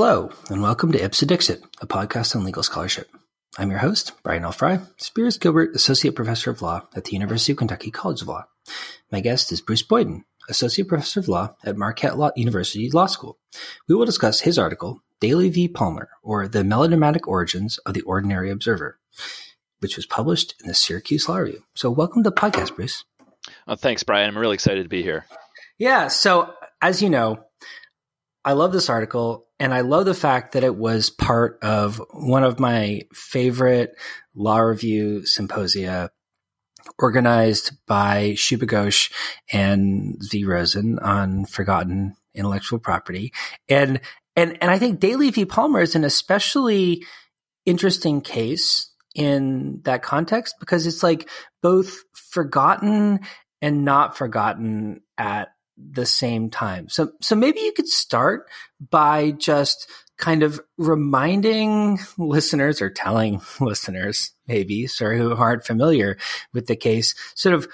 [0.00, 3.10] Hello, and welcome to Ipse Dixit, a podcast on legal scholarship.
[3.58, 4.52] I'm your host, Brian L.
[4.52, 8.44] Frye, Spears Gilbert Associate Professor of Law at the University of Kentucky College of Law.
[9.10, 13.40] My guest is Bruce Boyden, Associate Professor of Law at Marquette Law University Law School.
[13.88, 15.66] We will discuss his article, Daly v.
[15.66, 19.00] Palmer, or The Melodramatic Origins of the Ordinary Observer,
[19.80, 21.64] which was published in the Syracuse Law Review.
[21.74, 23.04] So, welcome to the podcast, Bruce.
[23.66, 24.28] Oh, thanks, Brian.
[24.28, 25.26] I'm really excited to be here.
[25.76, 26.06] Yeah.
[26.06, 27.47] So, as you know,
[28.44, 32.44] I love this article and I love the fact that it was part of one
[32.44, 33.94] of my favorite
[34.34, 36.10] law review symposia
[36.98, 39.12] organized by Shubha Ghosh
[39.52, 43.32] and Zvi Rosen on forgotten intellectual property.
[43.68, 44.00] And,
[44.36, 45.44] and, and I think Daly v.
[45.44, 47.04] Palmer is an especially
[47.66, 51.28] interesting case in that context because it's like
[51.60, 53.20] both forgotten
[53.60, 56.88] and not forgotten at the same time.
[56.88, 58.48] So, so maybe you could start
[58.90, 66.18] by just kind of reminding listeners or telling listeners, maybe, sorry, who aren't familiar
[66.52, 67.68] with the case, sort of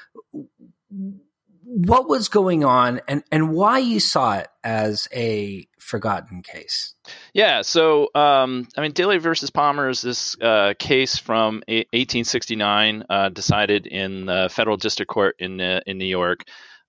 [1.64, 6.94] what was going on and, and why you saw it as a forgotten case.
[7.32, 13.28] Yeah, so um, I mean, Daly versus Palmer is this uh, case from 1869, uh,
[13.30, 16.44] decided in the federal district court in uh, in New York.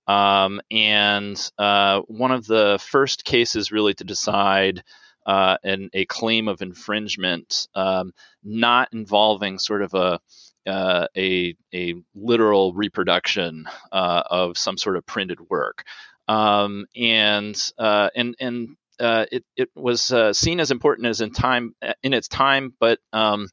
[0.06, 4.82] Um, and uh, one of the first cases really to decide
[5.26, 8.12] uh, an, a claim of infringement, um,
[8.44, 10.20] not involving sort of a
[10.66, 15.84] uh, a, a literal reproduction uh, of some sort of printed work,
[16.28, 21.74] um, and uh, and and uh, it it was seen as important as in time
[22.02, 23.48] in its time, but um,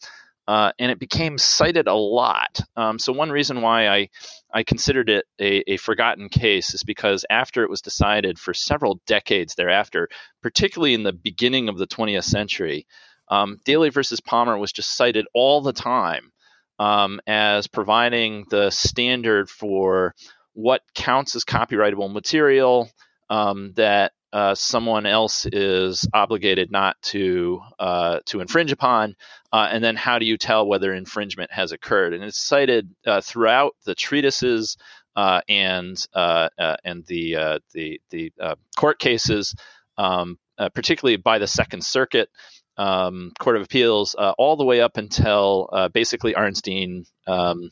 [0.47, 2.59] uh, and it became cited a lot.
[2.75, 4.09] Um, so one reason why I
[4.53, 8.99] I considered it a, a, forgotten case is because after it was decided for several
[9.07, 10.09] decades thereafter,
[10.41, 12.85] particularly in the beginning of the 20th century,
[13.29, 16.31] um, Daly versus Palmer was just cited all the time
[16.77, 20.13] um, as providing the standard for
[20.53, 22.89] what counts as copyrightable material
[23.29, 29.15] um, that uh, someone else is obligated not to uh, to infringe upon,
[29.51, 32.13] uh, and then how do you tell whether infringement has occurred?
[32.13, 34.75] And it's cited uh, throughout the treatises
[35.15, 36.49] uh, and uh,
[36.83, 38.31] and the the the
[38.75, 39.53] court cases,
[39.99, 40.39] um,
[40.73, 42.29] particularly by the Second Circuit.
[42.75, 47.69] Um, Court of Appeals, all the way up until basically Arnstein um,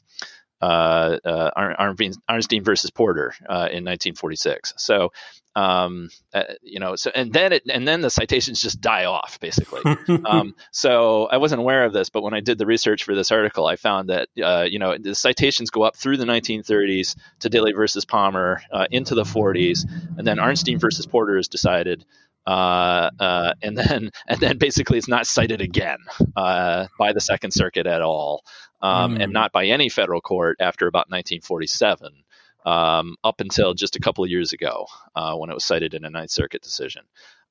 [0.61, 1.73] uh, uh,
[2.29, 4.75] Arnstein versus Porter uh, in 1946.
[4.77, 5.11] So,
[5.55, 9.39] um, uh, you know, so and then it and then the citations just die off
[9.39, 9.81] basically.
[10.25, 13.31] um, so I wasn't aware of this, but when I did the research for this
[13.31, 17.49] article, I found that uh, you know the citations go up through the 1930s to
[17.49, 19.85] Daly versus Palmer uh, into the 40s,
[20.17, 22.05] and then Arnstein versus Porter is decided.
[22.47, 25.99] Uh, uh, and then and then basically it's not cited again
[26.35, 28.43] uh, by the Second Circuit at all
[28.81, 29.23] um, mm.
[29.23, 32.23] and not by any federal court after about 1947,
[32.65, 34.85] um, up until just a couple of years ago
[35.15, 37.03] uh, when it was cited in a Ninth Circuit decision.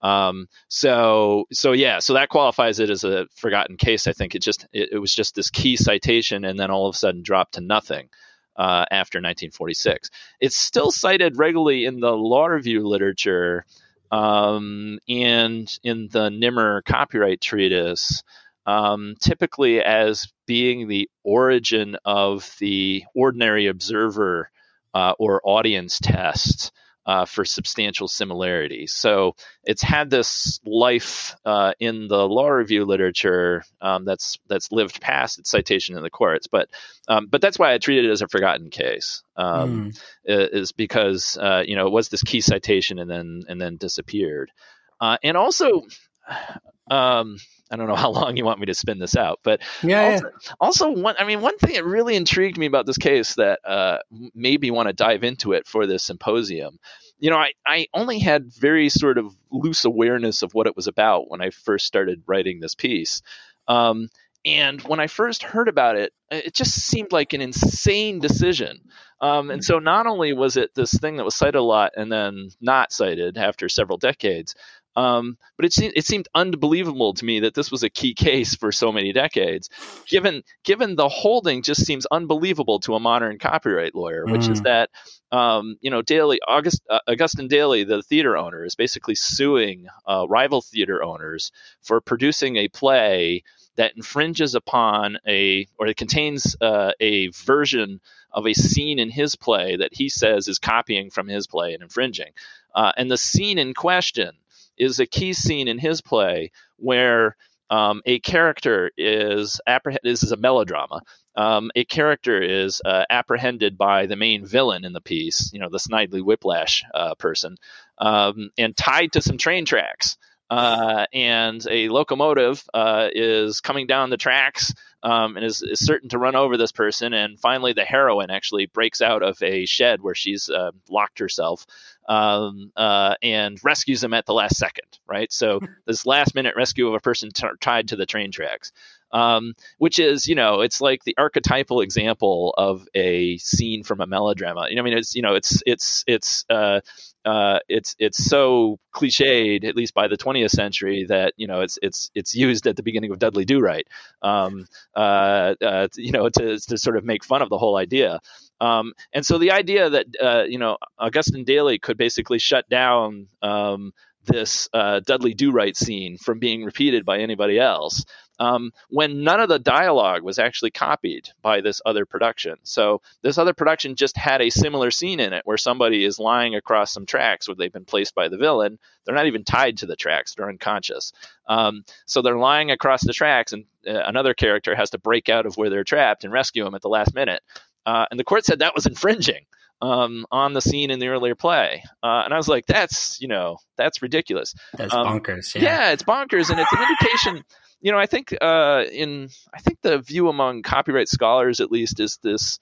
[0.03, 4.07] Um, so, so yeah, so that qualifies it as a forgotten case.
[4.07, 6.95] I think it just it, it was just this key citation, and then all of
[6.95, 8.09] a sudden dropped to nothing.
[8.57, 13.65] Uh, after 1946, it's still cited regularly in the law review literature
[14.11, 18.23] um, and in the Nimmer copyright treatise
[18.67, 24.51] um, typically as being the origin of the ordinary observer
[24.95, 26.73] uh, or audience test
[27.07, 28.87] uh, for substantial similarity.
[28.87, 29.35] So
[29.65, 35.39] it's had this life uh, in the law review literature um, that's that's lived past
[35.39, 36.47] its citation in the courts.
[36.47, 36.69] But
[37.09, 39.23] um, but that's why I treat it as a forgotten case.
[39.37, 40.01] Um, mm.
[40.25, 44.53] Is because uh, you know it was this key citation and then and then disappeared.
[45.01, 45.83] Uh, and also,
[46.91, 47.39] um,
[47.71, 50.13] I don't know how long you want me to spin this out, but yeah.
[50.13, 50.53] Also, yeah.
[50.61, 53.99] also one, I mean, one thing that really intrigued me about this case that uh,
[54.35, 56.79] made me want to dive into it for this symposium.
[57.19, 60.87] You know, I, I only had very sort of loose awareness of what it was
[60.87, 63.21] about when I first started writing this piece.
[63.69, 64.09] Um,
[64.45, 68.81] and when I first heard about it, it just seemed like an insane decision.
[69.21, 72.11] Um, and so not only was it this thing that was cited a lot and
[72.11, 74.55] then not cited after several decades,
[74.97, 78.55] um, but it seemed it seemed unbelievable to me that this was a key case
[78.55, 79.71] for so many decades.
[80.07, 84.51] Given given the holding, just seems unbelievable to a modern copyright lawyer, which mm.
[84.51, 84.91] is that
[85.31, 90.27] um, you know Daly August uh, Augustin Daly, the theater owner, is basically suing uh,
[90.29, 91.53] rival theater owners
[91.83, 93.45] for producing a play
[93.77, 98.01] that infringes upon a or it contains uh, a version
[98.33, 101.83] of a scene in his play that he says is copying from his play and
[101.83, 102.33] infringing.
[102.75, 104.33] Uh, and the scene in question
[104.81, 107.37] is a key scene in his play where
[107.71, 110.03] um, a character is apprehended.
[110.03, 111.03] This is a melodrama.
[111.37, 115.69] Um, a character is uh, apprehended by the main villain in the piece, you know,
[115.71, 117.57] the Snidely Whiplash uh, person,
[117.99, 120.17] um, and tied to some train tracks.
[120.51, 126.09] Uh, and a locomotive uh, is coming down the tracks um, and is, is, certain
[126.11, 127.13] to run over this person.
[127.13, 131.67] And finally, the heroine actually breaks out of a shed where she's uh, locked herself
[132.09, 135.33] um, uh, and rescues him at the last second, right?
[135.33, 138.73] So, this last minute rescue of a person t- tied to the train tracks
[139.13, 144.07] um, which is you know it's like the archetypal example of a scene from a
[144.07, 144.67] melodrama.
[144.69, 146.81] You know, I mean, it's you know it's it's it's uh,
[147.25, 151.79] uh, it's it's so cliched, at least by the 20th century, that you know it's
[151.83, 153.87] it's it's used at the beginning of Dudley Do Right,
[154.23, 158.21] um, uh, uh, you know, to to sort of make fun of the whole idea.
[158.61, 163.27] Um, and so the idea that uh, you know Augustin Daly could basically shut down
[163.43, 163.93] um,
[164.25, 168.05] this uh, Dudley Do Right scene from being repeated by anybody else
[168.41, 172.57] um, when none of the dialogue was actually copied by this other production.
[172.63, 176.55] So this other production just had a similar scene in it where somebody is lying
[176.55, 178.79] across some tracks where they've been placed by the villain.
[179.05, 181.13] They're not even tied to the tracks; they're unconscious.
[181.47, 185.45] Um, so they're lying across the tracks, and uh, another character has to break out
[185.45, 187.43] of where they're trapped and rescue them at the last minute.
[187.85, 189.45] Uh, and the court said that was infringing.
[189.83, 191.83] Um, on the scene in the earlier play.
[192.03, 194.55] Uh, and I was like, that's, you know, that's ridiculous.
[194.75, 195.55] That's um, bonkers.
[195.55, 195.63] Yeah.
[195.63, 195.93] yeah.
[195.93, 196.51] it's bonkers.
[196.51, 197.45] And it's an indication
[197.81, 202.01] you know, I think uh, in I think the view among copyright scholars, at least,
[202.01, 202.59] is this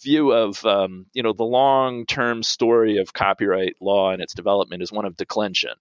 [0.00, 4.82] view of um, you know the long term story of copyright law and its development
[4.82, 5.72] is one of declension.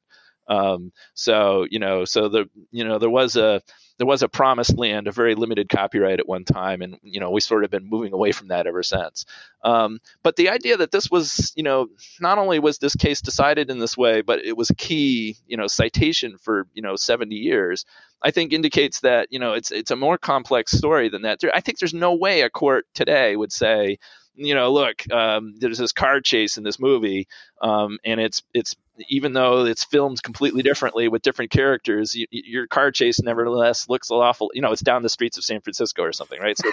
[0.50, 3.62] Um, so you know, so the you know there was a
[4.00, 7.30] there was a promised land, a very limited copyright at one time, and you know
[7.30, 9.25] we sort of been moving away from that ever since.
[9.63, 11.88] Um, but the idea that this was, you know,
[12.19, 15.57] not only was this case decided in this way, but it was a key, you
[15.57, 17.86] know, citation for you know 70 years.
[18.22, 21.42] I think indicates that you know it's it's a more complex story than that.
[21.54, 24.00] I think there's no way a court today would say,
[24.36, 27.28] you know, look, um, there's this car chase in this movie,
[27.62, 28.75] um, and it's it's
[29.07, 34.12] even though it's filmed completely differently with different characters, you, your car chase nevertheless looks
[34.12, 34.51] awful.
[34.54, 36.57] You know, it's down the streets of San Francisco or something, right?
[36.57, 36.69] So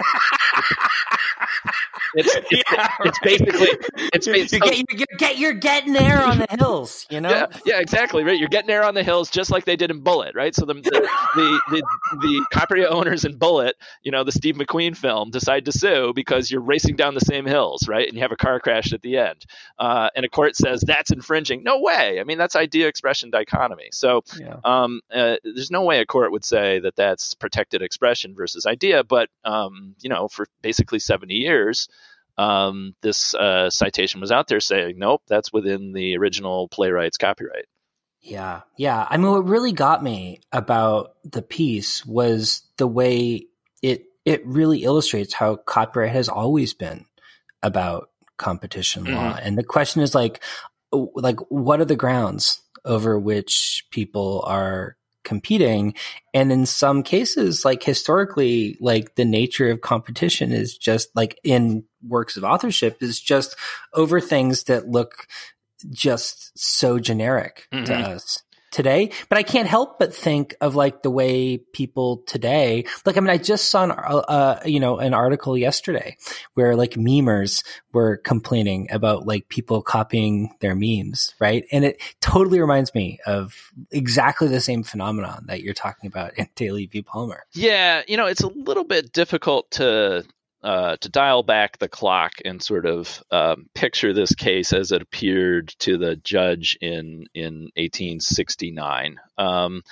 [2.14, 3.69] it's, it's, yeah, it's basically
[4.12, 7.31] it's, it's you get, you get you're getting there on the hills, you know.
[7.31, 8.38] Yeah, yeah, exactly right.
[8.38, 10.55] You're getting there on the hills just like they did in Bullitt, right?
[10.55, 11.82] So the the the, the,
[12.20, 16.50] the copyright owners in Bullitt, you know, the Steve McQueen film, decide to sue because
[16.50, 18.06] you're racing down the same hills, right?
[18.06, 19.44] And you have a car crash at the end,
[19.78, 21.62] uh, and a court says that's infringing.
[21.62, 22.15] No way.
[22.20, 23.88] I mean, that's idea expression dichotomy.
[23.92, 24.56] So yeah.
[24.64, 29.04] um, uh, there's no way a court would say that that's protected expression versus idea.
[29.04, 31.88] But um, you know, for basically 70 years,
[32.38, 37.66] um, this uh, citation was out there saying, nope, that's within the original playwright's copyright.
[38.20, 39.06] Yeah, yeah.
[39.08, 43.46] I mean, what really got me about the piece was the way
[43.82, 47.06] it it really illustrates how copyright has always been
[47.62, 49.14] about competition mm-hmm.
[49.14, 49.38] law.
[49.40, 50.42] And the question is like,
[50.93, 55.93] like what are the grounds over which people are competing
[56.33, 61.83] and in some cases like historically like the nature of competition is just like in
[62.07, 63.57] works of authorship is just
[63.93, 65.26] over things that look
[65.90, 67.85] just so generic mm-hmm.
[67.85, 68.40] to us
[68.76, 73.21] today, but I can't help but think of like the way people today, like, I
[73.21, 76.18] mean, I just saw an, uh, you know, an article yesterday
[76.52, 77.64] where like memers
[77.95, 81.64] were complaining about like people copying their memes, right?
[81.73, 86.47] And it totally reminds me of exactly the same phenomenon that you're talking about in
[86.54, 87.00] Daly v.
[87.00, 87.45] Palmer.
[87.54, 88.02] Yeah.
[88.06, 90.23] You know, it's a little bit difficult to
[90.66, 95.00] uh, to dial back the clock and sort of um, picture this case as it
[95.00, 99.20] appeared to the judge in in 1869.
[99.38, 99.82] Um,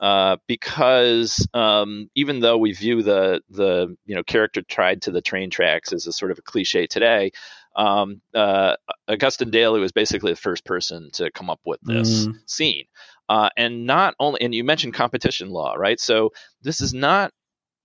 [0.00, 5.22] uh, because um, even though we view the the you know character tied to the
[5.22, 7.30] train tracks as a sort of a cliche today,
[7.76, 8.74] um, uh,
[9.06, 12.34] Augustin Daly was basically the first person to come up with this mm.
[12.44, 12.86] scene.
[13.28, 16.00] Uh, and not only, and you mentioned competition law, right?
[16.00, 17.32] So this is not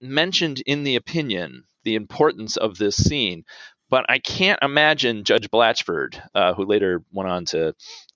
[0.01, 3.43] mentioned in the opinion the importance of this scene.
[3.89, 7.73] But I can't imagine Judge Blatchford, uh, who later went on to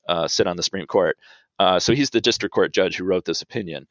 [0.08, 1.18] uh, sit on the Supreme Court.
[1.60, 3.88] Uh, so he's the district court judge who wrote this opinion.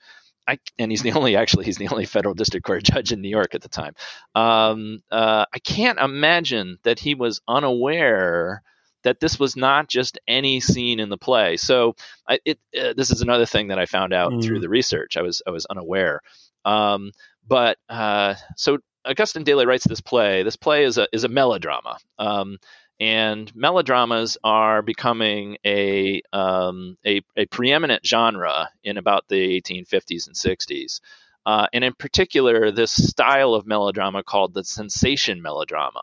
[0.47, 3.29] I, and he's the only actually he's the only federal district court judge in New
[3.29, 3.95] York at the time.
[4.35, 8.63] Um, uh, I can't imagine that he was unaware
[9.05, 11.57] that this was not just any scene in the play.
[11.57, 11.97] So
[12.29, 14.45] I, it, uh, this is another thing that I found out mm.
[14.45, 15.17] through the research.
[15.17, 16.21] I was I was unaware.
[16.65, 17.11] Um,
[17.47, 20.43] but uh, so Augustin Daly writes this play.
[20.43, 22.59] This play is a is a melodrama, um,
[23.03, 30.37] and melodramas are becoming a, um, a, a preeminent genre in about the 1850s and
[30.37, 31.01] 60s.
[31.45, 36.03] Uh, and in particular, this style of melodrama called the sensation melodrama.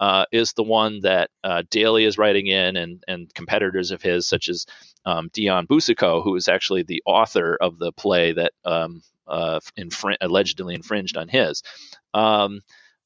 [0.00, 4.26] Uh, is the one that uh, Daly is writing in, and, and competitors of his,
[4.26, 4.64] such as
[5.04, 9.60] um, Dion Boucicault, who is actually the author of the play that um, uh,
[10.20, 11.62] allegedly infringed on his.
[12.14, 12.60] Um,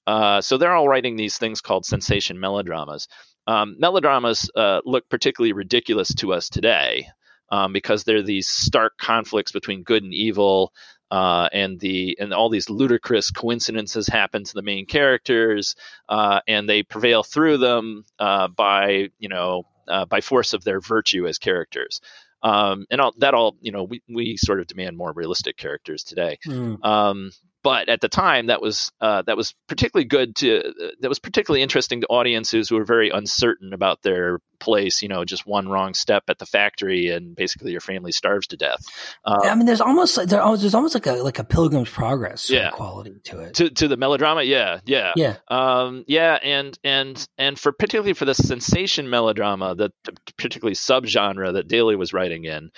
[0.06, 3.08] uh, so they're all writing these things called sensation melodramas.
[3.46, 7.08] Um, melodramas uh, look particularly ridiculous to us today
[7.50, 10.72] um, because they're these stark conflicts between good and evil,
[11.10, 15.76] uh, and the and all these ludicrous coincidences happen to the main characters,
[16.08, 20.80] uh, and they prevail through them uh, by you know uh, by force of their
[20.80, 22.00] virtue as characters.
[22.44, 26.04] Um, and all, that all, you know, we, we sort of demand more realistic characters
[26.04, 26.38] today.
[26.46, 26.84] Mm.
[26.84, 27.30] Um,
[27.64, 31.18] but at the time that was uh, that was particularly good to uh, that was
[31.18, 35.68] particularly interesting to audiences who were very uncertain about their place you know just one
[35.68, 38.80] wrong step at the factory and basically your family starves to death.
[39.24, 42.70] Um, i mean there's almost there's almost like a like a pilgrim's progress yeah.
[42.70, 43.54] quality to it.
[43.54, 44.42] To, to the melodrama?
[44.42, 45.12] Yeah yeah.
[45.16, 45.36] Yeah.
[45.48, 49.92] Um, yeah and and and for particularly for the sensation melodrama that
[50.36, 52.70] particularly subgenre that Daly was writing in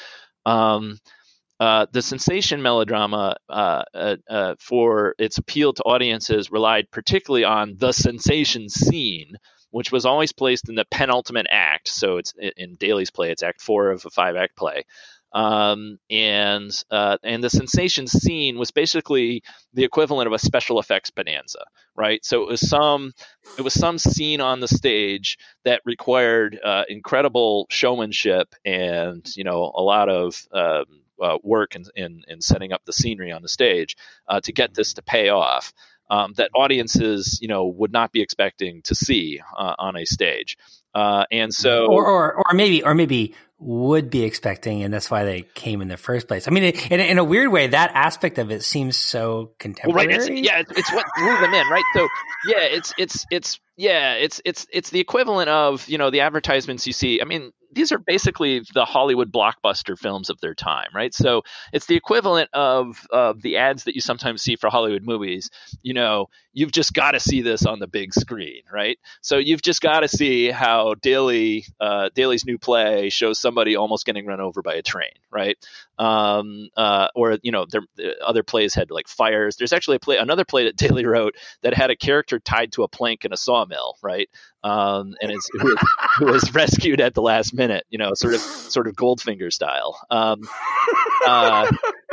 [0.47, 0.99] um,
[1.59, 7.77] uh, the sensation melodrama uh, uh, uh, for its appeal to audiences relied particularly on
[7.79, 9.37] the sensation scene,
[9.71, 11.89] which was always placed in the penultimate act.
[11.89, 14.85] So it's in Daly's play, it's Act Four of a five-act play,
[15.37, 19.43] um, and uh, and the sensation scene was basically
[19.75, 22.25] the equivalent of a special effects bonanza, right?
[22.25, 23.13] So it was some
[23.59, 29.71] it was some scene on the stage that required uh, incredible showmanship and you know
[29.77, 30.85] a lot of um,
[31.21, 33.97] uh, work in, in, in, setting up the scenery on the stage
[34.29, 35.73] uh, to get this to pay off
[36.11, 40.57] um, that audiences you know would not be expecting to see uh, on a stage
[40.95, 45.25] uh, and so or, or, or maybe or maybe would be expecting and that's why
[45.25, 46.47] they came in the first place.
[46.47, 50.19] I mean in, in a weird way that aspect of it seems so contemporary well,
[50.19, 51.85] right it's, yeah it's, it's what drew them in right?
[51.95, 52.07] So
[52.49, 56.87] yeah it's it's it's yeah it's it's it's the equivalent of you know the advertisements
[56.87, 61.13] you see i mean these are basically the Hollywood blockbuster films of their time, right?
[61.13, 61.43] So
[61.73, 65.51] it's the equivalent of of the ads that you sometimes see for Hollywood movies.
[65.83, 68.99] You know, you've just got to see this on the big screen, right?
[69.21, 74.07] So you've just got to see how Daly uh, Daly's new play shows somebody almost
[74.07, 75.59] getting run over by a train, right?
[75.99, 77.83] Um, uh, or you know, there,
[78.25, 79.57] other plays had like fires.
[79.57, 82.85] There's actually a play, another play that Daly wrote that had a character tied to
[82.85, 84.29] a plank in a sawmill, right?
[84.63, 85.77] Um, and is who,
[86.19, 89.99] who was rescued at the last minute, you know, sort of sort of Goldfinger style.
[90.11, 90.49] Um,
[91.27, 91.71] uh,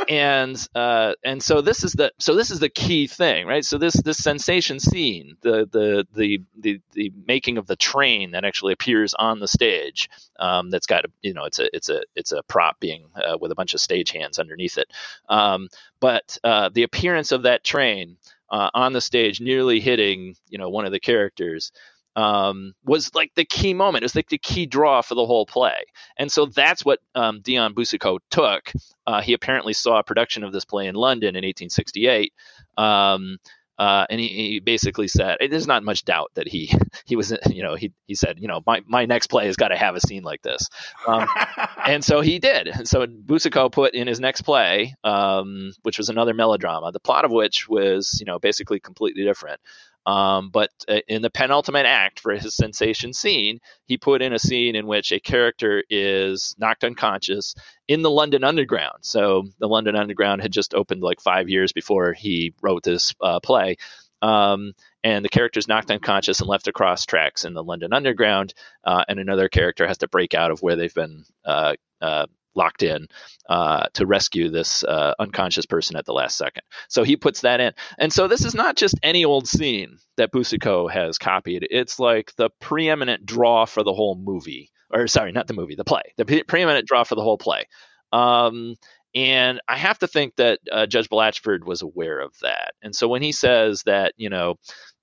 [0.08, 3.64] and uh, and so this is the so this is the key thing, right?
[3.64, 8.44] So this this sensation scene, the the the the, the making of the train that
[8.44, 10.08] actually appears on the stage,
[10.38, 13.38] um, that's got a, you know it's a it's a it's a prop being uh,
[13.40, 14.88] with a bunch of stage hands underneath it,
[15.28, 15.68] um,
[16.00, 18.16] but uh, the appearance of that train.
[18.54, 21.72] Uh, on the stage, nearly hitting, you know, one of the characters,
[22.14, 24.02] um, was like the key moment.
[24.02, 25.82] It was like the key draw for the whole play.
[26.18, 28.72] And so that's what um, Dion Boucicault took.
[29.08, 32.32] Uh, he apparently saw a production of this play in London in 1868.
[32.78, 33.38] Um,
[33.78, 36.72] uh, and he, he, basically said, "There's not much doubt that he
[37.06, 39.68] he was, you know, he he said, you know, my, my next play has got
[39.68, 40.68] to have a scene like this,"
[41.06, 41.26] um,
[41.86, 42.86] and so he did.
[42.86, 47.32] So Boucicault put in his next play, um, which was another melodrama, the plot of
[47.32, 49.60] which was, you know, basically completely different.
[50.06, 54.38] Um, but uh, in the penultimate act for his sensation scene, he put in a
[54.38, 57.54] scene in which a character is knocked unconscious
[57.88, 58.98] in the London Underground.
[59.00, 63.40] So the London Underground had just opened like five years before he wrote this uh,
[63.40, 63.76] play.
[64.20, 68.54] Um, and the character is knocked unconscious and left across tracks in the London Underground,
[68.84, 72.82] uh, and another character has to break out of where they've been uh, uh, locked
[72.82, 73.06] in
[73.48, 76.62] uh, to rescue this uh, unconscious person at the last second.
[76.88, 77.72] So he puts that in.
[77.98, 81.66] And so this is not just any old scene that Boucicault has copied.
[81.70, 84.70] It's like the preeminent draw for the whole movie.
[84.92, 86.02] Or sorry, not the movie, the play.
[86.16, 87.64] The pre- preeminent draw for the whole play.
[88.12, 88.76] Um,
[89.14, 92.74] and I have to think that uh, Judge Blatchford was aware of that.
[92.82, 94.56] And so when he says that, you know,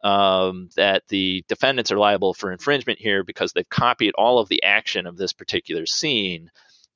[0.03, 4.63] um, that the defendants are liable for infringement here because they've copied all of the
[4.63, 6.50] action of this particular scene,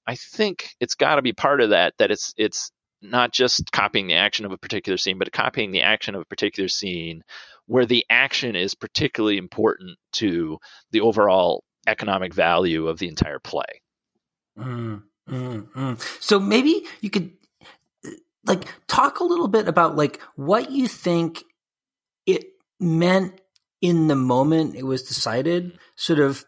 [0.07, 2.71] I think it's got to be part of that that it's it's
[3.01, 6.25] not just copying the action of a particular scene, but copying the action of a
[6.25, 7.23] particular scene
[7.67, 10.59] where the action is particularly important to
[10.91, 13.81] the overall economic value of the entire play.
[14.57, 16.21] Mm, mm, mm.
[16.21, 17.31] So maybe you could
[18.45, 21.43] like talk a little bit about like what you think
[22.25, 22.45] it
[22.79, 23.39] meant
[23.81, 26.45] in the moment it was decided, sort of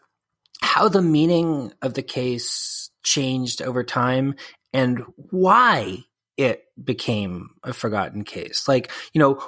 [0.60, 4.34] how the meaning of the case changed over time
[4.72, 6.04] and why
[6.36, 8.68] it became a forgotten case.
[8.68, 9.42] Like, you know,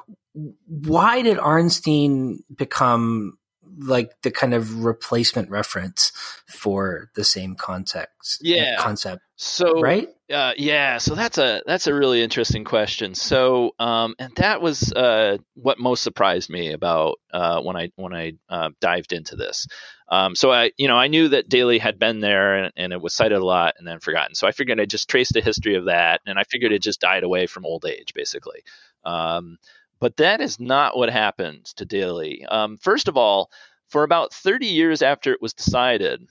[0.66, 3.38] why did Arnstein become
[3.78, 6.12] like the kind of replacement reference
[6.48, 8.76] for the same context yeah.
[8.78, 10.08] concept so right?
[10.32, 13.14] uh, yeah so that's a that's a really interesting question.
[13.14, 18.14] So um, and that was uh, what most surprised me about uh, when i when
[18.14, 19.66] i uh, dived into this
[20.10, 23.00] um, so i you know i knew that Daly had been there and, and, it
[23.00, 25.76] was cited a lot and then forgotten so i figured i just traced the history
[25.76, 28.62] of that and i figured it just died away from old age basically
[29.04, 29.58] um,
[30.00, 32.44] but that is not what happened to Daly.
[32.46, 33.50] Um, first of all,
[33.88, 36.26] for about 30 years after it was decided,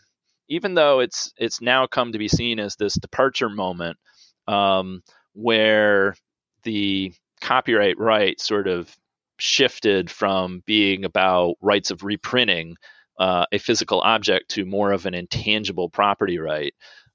[0.48, 3.98] even though it's it's now come to be seen as this departure moment
[4.48, 6.16] um, where
[6.64, 8.94] the copyright right sort of
[9.38, 12.76] shifted from being about rights of reprinting
[13.20, 16.74] uh, a physical object to more of an intangible property right.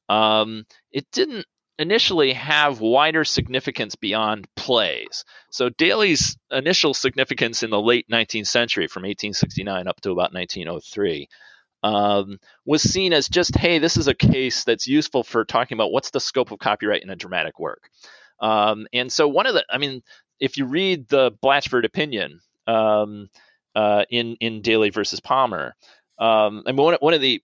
[0.09, 1.47] Um, it didn't
[1.79, 5.25] initially have wider significance beyond plays.
[5.51, 11.29] So Daly's initial significance in the late 19th century, from 1869 up to about 1903,
[11.83, 15.91] um, was seen as just, hey, this is a case that's useful for talking about
[15.91, 17.91] what's the scope of copyright in a dramatic work.
[18.41, 20.03] Um, and so one of the, I mean,
[20.39, 23.29] if you read the Blatchford opinion um,
[23.75, 25.75] uh, in in Daly versus Palmer,
[26.19, 27.43] um, one, one of the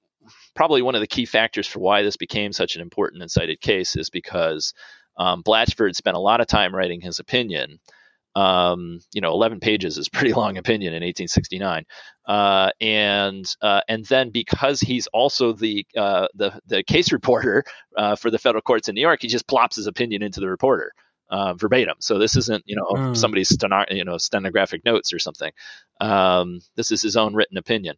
[0.55, 3.61] probably one of the key factors for why this became such an important and cited
[3.61, 4.75] case is because
[5.17, 7.79] um, Blatchford spent a lot of time writing his opinion.
[8.37, 11.85] Um, you know, 11 pages is pretty long opinion in 1869,
[12.27, 17.65] uh, and uh, and then because he's also the uh, the the case reporter
[17.97, 20.49] uh, for the federal courts in New York, he just plops his opinion into the
[20.49, 20.93] reporter.
[21.31, 21.95] Uh, verbatim.
[22.01, 23.17] So this isn't, you know, mm.
[23.17, 25.53] somebody's steno- you know stenographic notes or something.
[26.01, 27.95] Um, this is his own written opinion.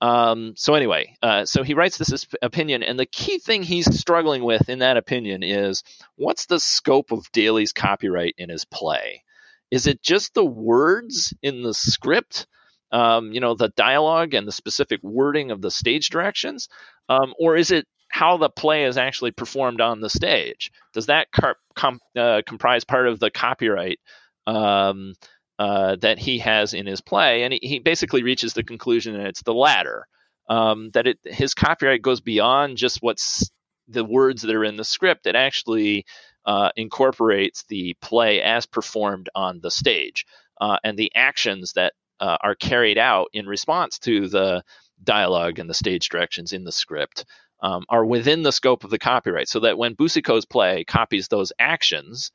[0.00, 4.44] Um, so anyway, uh, so he writes this opinion, and the key thing he's struggling
[4.44, 5.82] with in that opinion is
[6.16, 9.22] what's the scope of Daly's copyright in his play?
[9.70, 12.46] Is it just the words in the script?
[12.92, 16.68] Um, you know, the dialogue and the specific wording of the stage directions,
[17.08, 20.72] um, or is it how the play is actually performed on the stage?
[20.94, 24.00] Does that car- com- uh, comprise part of the copyright?
[24.46, 25.14] Um,
[25.58, 29.26] uh, that he has in his play, and he, he, basically reaches the conclusion that
[29.26, 30.06] it's the latter.
[30.48, 33.50] Um, that it his copyright goes beyond just what's
[33.88, 35.26] the words that are in the script.
[35.26, 36.04] It actually
[36.44, 40.24] uh, incorporates the play as performed on the stage
[40.60, 44.62] uh, and the actions that uh, are carried out in response to the
[45.02, 47.24] dialogue and the stage directions in the script.
[47.62, 51.52] Um, are within the scope of the copyright, so that when Boucicault's play copies those
[51.58, 52.30] actions,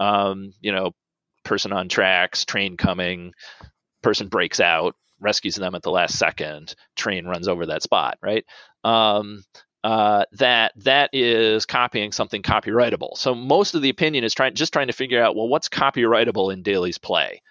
[0.00, 0.92] um, you know,
[1.44, 3.34] person on tracks, train coming,
[4.02, 8.44] person breaks out, rescues them at the last second, train runs over that spot, right?
[8.84, 9.44] Um,
[9.84, 13.16] uh, that that is copying something copyrightable.
[13.16, 16.52] So most of the opinion is trying just trying to figure out well what's copyrightable
[16.52, 17.42] in Daly's play.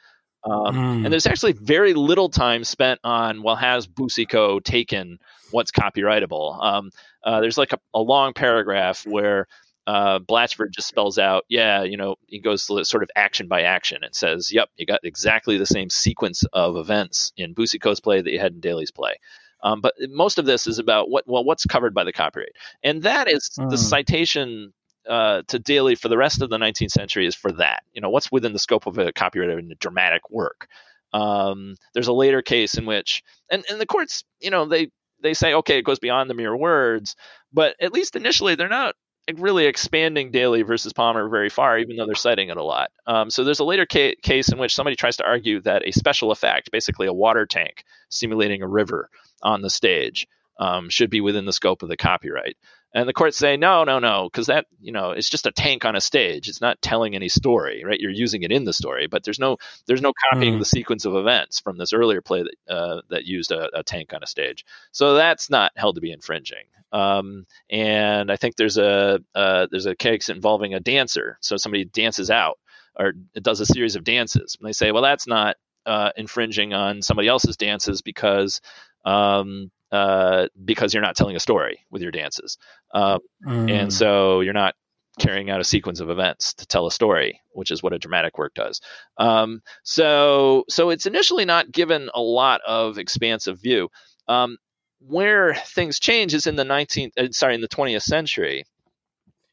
[0.44, 1.04] Um, mm.
[1.04, 5.20] And there's actually very little time spent on well has Boucicault taken
[5.52, 6.64] what's copyrightable.
[6.64, 6.92] Um,
[7.24, 9.48] uh, there's like a, a, long paragraph where
[9.88, 14.04] uh, Blatchford just spells out, yeah, you know, he goes sort of action by action
[14.04, 18.32] and says, yep, you got exactly the same sequence of events in Boucicault's play that
[18.32, 19.16] you had in Daly's play.
[19.64, 22.54] Um, but most of this is about what well, what's covered by the copyright,
[22.84, 23.70] and that is mm.
[23.70, 24.74] the citation
[25.08, 27.84] uh, to Daly for the rest of the 19th century is for that.
[27.94, 30.68] You know, what's within the scope of a copyright in a dramatic work.
[31.14, 34.90] Um, there's a later case in which, and, and the courts, you know, they
[35.22, 37.16] they say, okay, it goes beyond the mere words,
[37.54, 38.96] but at least initially they're not
[39.36, 42.90] really expanding Daly versus Palmer very far, even though they're citing it a lot.
[43.06, 45.92] Um, so there's a later ca- case in which somebody tries to argue that a
[45.92, 49.10] special effect, basically a water tank simulating a river
[49.42, 50.28] on the stage,
[50.60, 52.58] um, should be within the scope of the copyright.
[52.94, 55.86] And the courts say, no, no, no, because that, you know, it's just a tank
[55.86, 56.50] on a stage.
[56.50, 58.00] It's not telling any story, right?
[58.00, 60.60] You're using it in the story, but there's no, there's no copying mm.
[60.60, 64.14] the sequence of events from this earlier play that, uh, that used a, a, tank
[64.14, 64.66] on a stage.
[64.92, 66.66] So that's not held to be infringing.
[66.92, 71.38] Um, and I think there's a, uh, there's a case involving a dancer.
[71.40, 72.60] So somebody dances out
[73.00, 74.58] or does a series of dances.
[74.60, 78.60] And they say, well, that's not uh, infringing on somebody else's dances because
[79.06, 82.58] um, uh, because you're not telling a story with your dances.
[82.94, 83.72] Um, mm.
[83.72, 84.76] And so you're not
[85.20, 88.38] carrying out a sequence of events to tell a story, which is what a dramatic
[88.38, 88.82] work does.
[89.18, 93.90] Um, so, so it's initially not given a lot of expansive view.
[94.28, 94.58] Um,
[95.00, 98.66] where things change is in the 19th, uh, sorry, in the 20th century,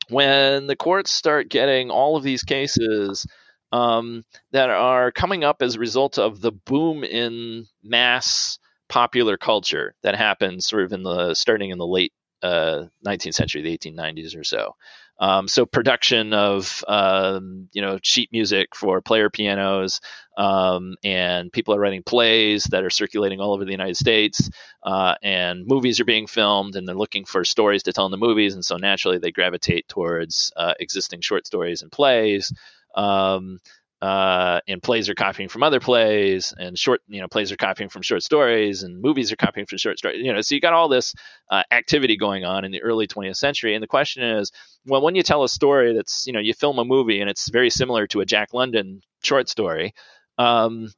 [0.08, 3.26] when the courts start getting all of these cases
[3.72, 9.94] um, that are coming up as a result of the boom in mass popular culture
[10.02, 14.36] that happened sort of in the starting in the late uh, 19th century, the 1890s
[14.36, 14.74] or so.
[15.20, 20.00] Um, so production of um, you know sheet music for player pianos,
[20.36, 24.48] um, and people are writing plays that are circulating all over the United States,
[24.84, 28.16] uh, and movies are being filmed, and they're looking for stories to tell in the
[28.16, 32.52] movies, and so naturally they gravitate towards uh, existing short stories and plays.
[32.94, 33.58] Um,
[34.00, 37.88] uh, and plays are copying from other plays, and short, you know, plays are copying
[37.88, 40.22] from short stories, and movies are copying from short stories.
[40.22, 41.14] You know, so you got all this
[41.50, 43.74] uh, activity going on in the early 20th century.
[43.74, 44.52] And the question is,
[44.86, 47.50] well, when you tell a story that's, you know, you film a movie and it's
[47.50, 49.94] very similar to a Jack London short story,
[50.38, 50.88] um,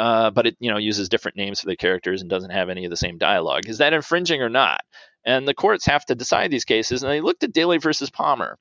[0.00, 2.84] uh, but it, you know, uses different names for the characters and doesn't have any
[2.84, 3.68] of the same dialogue.
[3.68, 4.80] Is that infringing or not?
[5.24, 7.02] And the courts have to decide these cases.
[7.02, 8.58] And they looked at Daly versus Palmer.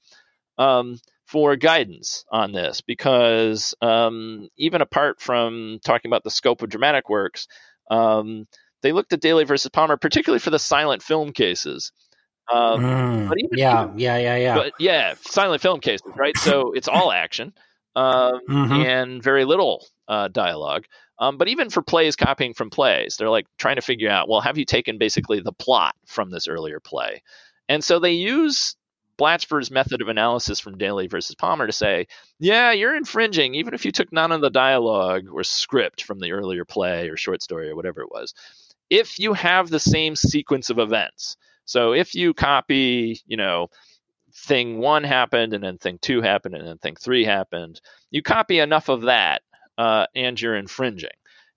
[0.57, 6.69] Um, for guidance on this because um, even apart from talking about the scope of
[6.69, 7.47] dramatic works,
[7.91, 8.47] um,
[8.81, 11.91] they looked at Daly versus Palmer, particularly for the silent film cases.
[12.51, 16.37] Um, mm, yeah, even, yeah, yeah, yeah, but yeah, silent film cases, right?
[16.37, 17.53] So it's all action
[17.97, 18.73] um, mm-hmm.
[18.73, 20.85] and very little uh, dialogue.
[21.19, 24.39] Um, but even for plays copying from plays, they're like trying to figure out, well,
[24.39, 27.21] have you taken basically the plot from this earlier play?
[27.67, 28.76] And so they use
[29.17, 32.07] Blatchford's method of analysis from Daly versus Palmer to say,
[32.39, 36.31] yeah, you're infringing, even if you took none of the dialogue or script from the
[36.31, 38.33] earlier play or short story or whatever it was.
[38.89, 43.67] If you have the same sequence of events, so if you copy, you know,
[44.33, 48.59] thing one happened and then thing two happened and then thing three happened, you copy
[48.59, 49.41] enough of that
[49.77, 51.09] uh, and you're infringing.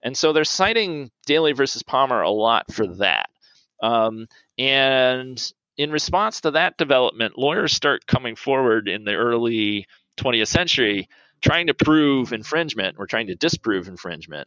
[0.03, 3.29] And so they're citing Daly versus Palmer a lot for that.
[3.83, 4.27] Um,
[4.59, 9.87] and in response to that development, lawyers start coming forward in the early
[10.19, 11.09] 20th century
[11.41, 14.47] trying to prove infringement or trying to disprove infringement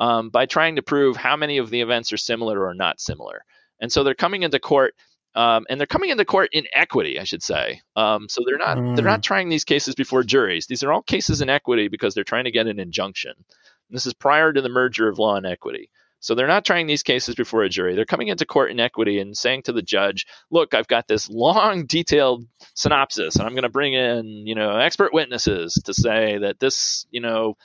[0.00, 3.44] um, by trying to prove how many of the events are similar or not similar.
[3.80, 4.94] And so they're coming into court.
[5.36, 7.80] Um, and they're coming into court in equity, I should say.
[7.94, 8.94] Um, so they're not mm.
[8.94, 10.66] they're not trying these cases before juries.
[10.66, 13.32] These are all cases in equity because they're trying to get an injunction.
[13.38, 15.88] And this is prior to the merger of law and equity.
[16.22, 17.96] So they're not trying these cases before a jury.
[17.96, 21.28] They're coming into court in equity and saying to the judge, "Look, I've got this
[21.28, 26.38] long, detailed synopsis, and I'm going to bring in, you know, expert witnesses to say
[26.38, 27.56] that this, you know,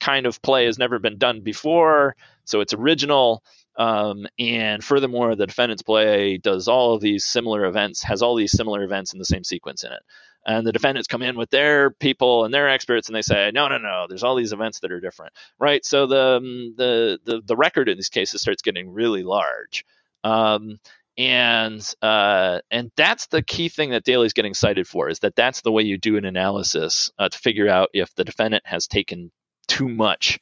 [0.00, 3.42] kind of play has never been done before, so it's original."
[3.76, 8.52] Um, and furthermore, the defendant's play does all of these similar events, has all these
[8.52, 10.02] similar events in the same sequence in it
[10.46, 13.68] and the defendants come in with their people and their experts and they say no
[13.68, 17.42] no no there's all these events that are different right so the um, the the,
[17.44, 19.84] the record in these cases starts getting really large
[20.24, 20.78] um,
[21.20, 25.60] and uh, and that's the key thing that Daly's getting cited for is that that's
[25.60, 29.30] the way you do an analysis uh, to figure out if the defendant has taken
[29.68, 30.38] too much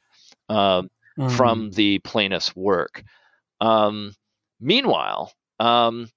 [0.47, 1.31] um, mm.
[1.35, 3.03] from the plaintiff's work.
[3.59, 4.13] Um,
[4.61, 6.09] meanwhile, um,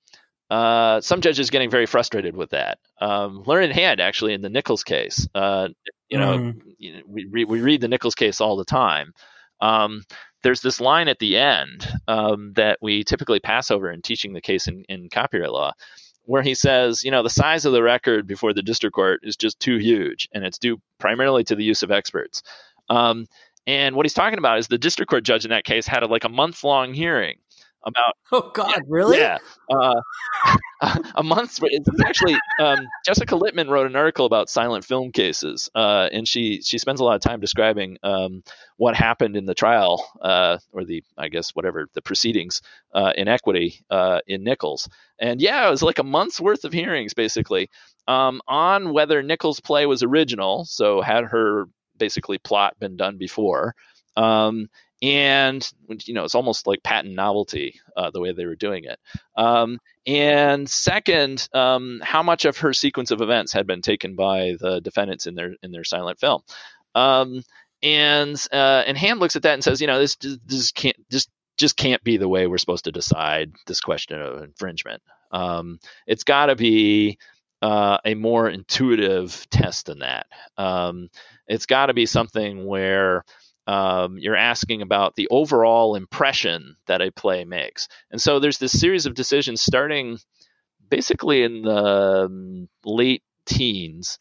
[0.53, 2.77] uh, some judges getting very frustrated with that.
[3.01, 5.69] Um, Learned in Hand, actually, in the Nichols case, uh,
[6.11, 6.61] you know, mm.
[6.77, 9.15] you know we, re- we read the Nichols case all the time.
[9.63, 10.03] Um,
[10.43, 14.43] there's this line at the end um, that we typically pass over in teaching the
[14.43, 15.73] case in, in copyright law,
[16.25, 19.37] where he says, you know, the size of the record before the district court is
[19.37, 22.43] just too huge, and it's due primarily to the use of experts.
[22.91, 23.27] Um,
[23.67, 26.07] and what he's talking about is the district court judge in that case had a,
[26.09, 27.39] like a month long hearing
[27.85, 28.15] about.
[28.35, 29.19] Oh God, yeah, really?
[29.19, 29.39] Yeah,
[29.71, 30.01] uh,
[31.15, 31.59] a month.
[31.63, 36.63] It's actually um, Jessica Litman wrote an article about silent film cases, uh, and she
[36.63, 38.43] she spends a lot of time describing um,
[38.79, 42.63] what happened in the trial uh, or the I guess whatever the proceedings
[42.95, 44.89] uh, in equity uh, in Nichols.
[45.19, 47.69] And yeah, it was like a month's worth of hearings basically
[48.09, 50.65] um, on whether Nichols' play was original.
[50.65, 51.67] So had her
[51.99, 53.75] basically plot been done before
[54.17, 54.69] um,
[55.03, 55.69] and
[56.05, 58.99] you know it's almost like patent novelty uh, the way they were doing it.
[59.37, 64.57] Um, and second, um, how much of her sequence of events had been taken by
[64.61, 66.43] the defendants in their in their silent film.
[66.95, 67.43] Um,
[67.83, 71.29] and uh, and Hand looks at that and says, you know, this this can't just
[71.59, 75.03] just can't be the way we're supposed to decide this question of infringement.
[75.33, 77.19] Um, it's got to be
[77.61, 80.27] uh, a more intuitive test than that.
[80.57, 81.09] Um,
[81.47, 83.25] it's got to be something where
[83.67, 87.89] um, you're asking about the overall impression that a play makes.
[88.11, 90.19] And so there's this series of decisions starting
[90.89, 94.19] basically in the um, late teens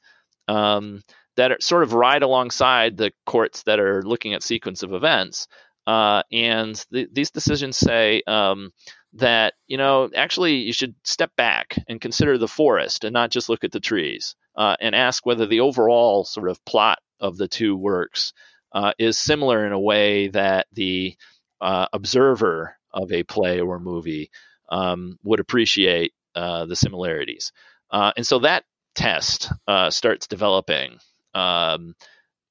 [0.47, 1.01] um,
[1.36, 5.47] that are, sort of ride alongside the courts that are looking at sequence of events.
[5.88, 8.71] Uh, and th- these decisions say um,
[9.13, 13.49] that, you know, actually you should step back and consider the forest and not just
[13.49, 17.47] look at the trees uh, and ask whether the overall sort of plot of the
[17.47, 18.34] two works
[18.73, 21.15] uh, is similar in a way that the
[21.60, 24.31] uh, observer of a play or movie
[24.69, 27.51] um, would appreciate uh, the similarities.
[27.89, 28.63] Uh, and so that
[28.95, 30.97] test uh, starts developing
[31.34, 31.95] um,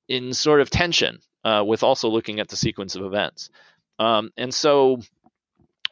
[0.09, 3.51] in sort of tension uh, with also looking at the sequence of events.
[3.99, 5.01] Um, and so,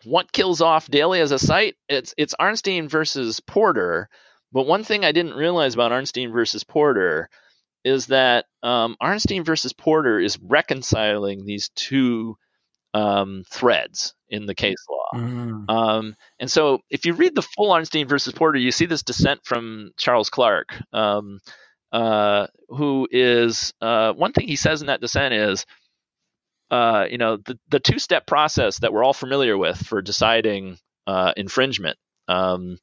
[0.05, 1.77] what kills off Daly as a cite?
[1.89, 4.09] It's it's Arnstein versus Porter.
[4.53, 7.29] But one thing I didn't realize about Arnstein versus Porter
[7.89, 12.37] is that um, Arnstein versus Porter is reconciling these two
[12.95, 15.21] um, threads in the case law.
[15.21, 15.71] Mm.
[15.71, 19.41] Um, and so, if you read the full Arnstein versus Porter, you see this dissent
[19.45, 21.41] from Charles Clark, um,
[21.93, 25.67] uh, who is uh, one thing he says in that dissent is,
[26.71, 30.77] uh, you know, the, the two step process that we're all familiar with for deciding
[31.07, 31.97] uh, infringement
[32.29, 32.79] um,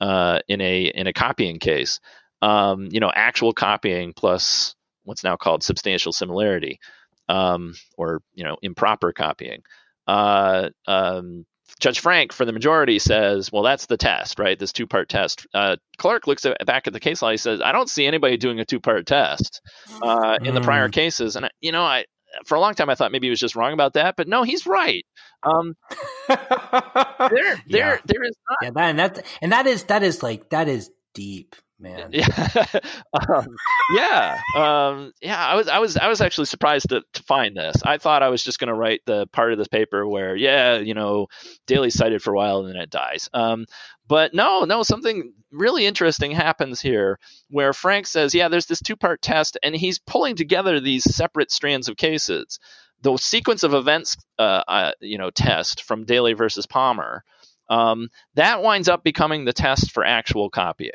[0.00, 2.00] uh, in a in a copying case.
[2.42, 4.74] Um, you know, actual copying plus
[5.04, 6.80] what's now called substantial similarity,
[7.28, 9.62] um, or you know, improper copying.
[10.06, 11.46] Uh, um,
[11.80, 14.58] Judge Frank, for the majority, says, "Well, that's the test, right?
[14.58, 17.30] This two-part test." Uh, Clark looks at, back at the case law.
[17.30, 19.60] He says, "I don't see anybody doing a two-part test
[20.02, 20.54] uh, in mm.
[20.54, 20.92] the prior mm.
[20.92, 22.04] cases." And you know, I
[22.46, 24.42] for a long time I thought maybe he was just wrong about that, but no,
[24.42, 25.04] he's right.
[25.42, 25.74] Um,
[26.28, 27.96] there, there, yeah.
[28.04, 28.58] there is not.
[28.62, 32.10] Yeah, that, and that, and that is that is like that is deep man.
[32.12, 32.66] Yeah,
[33.28, 33.56] um,
[33.94, 35.44] yeah, um, yeah.
[35.44, 37.76] I was, I was, I was actually surprised to, to find this.
[37.84, 40.78] I thought I was just going to write the part of this paper where, yeah,
[40.78, 41.26] you know,
[41.66, 43.28] Daly cited for a while and then it dies.
[43.34, 43.66] Um,
[44.08, 47.18] but no, no, something really interesting happens here
[47.50, 51.88] where Frank says, yeah, there's this two-part test, and he's pulling together these separate strands
[51.88, 52.58] of cases.
[53.02, 57.24] The sequence of events, uh, uh, you know, test from Daly versus Palmer.
[57.68, 60.90] Um, that winds up becoming the test for actual copying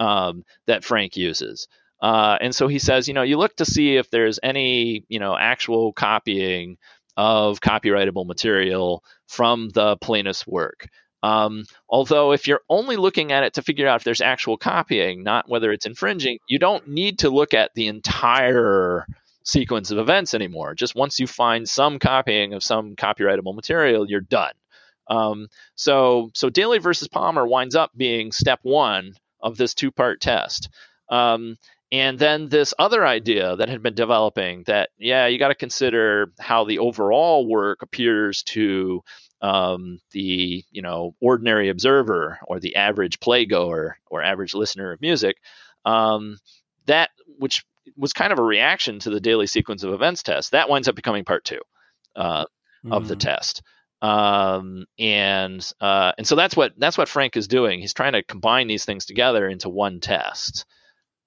[0.00, 1.68] um, that Frank uses.
[2.00, 5.18] Uh, and so he says, you know, you look to see if there's any, you
[5.18, 6.76] know, actual copying
[7.16, 10.88] of copyrightable material from the plaintiff's work.
[11.22, 15.22] Um, although, if you're only looking at it to figure out if there's actual copying,
[15.22, 19.06] not whether it's infringing, you don't need to look at the entire
[19.42, 20.74] sequence of events anymore.
[20.74, 24.52] Just once you find some copying of some copyrightable material, you're done.
[25.08, 30.20] Um, so, so Daly versus Palmer winds up being step one of this two part
[30.20, 30.68] test.
[31.08, 31.56] Um,
[31.92, 36.32] and then this other idea that had been developing that, yeah, you got to consider
[36.40, 39.02] how the overall work appears to
[39.40, 45.36] um, the you know ordinary observer or the average playgoer or average listener of music.
[45.84, 46.38] Um,
[46.86, 47.64] that which
[47.96, 50.96] was kind of a reaction to the Daly sequence of events test that winds up
[50.96, 51.60] becoming part two
[52.16, 52.46] uh,
[52.84, 52.92] mm.
[52.92, 53.20] of the mm.
[53.20, 53.62] test.
[54.06, 57.80] Um, and uh, and so that's what that's what Frank is doing.
[57.80, 60.64] He's trying to combine these things together into one test,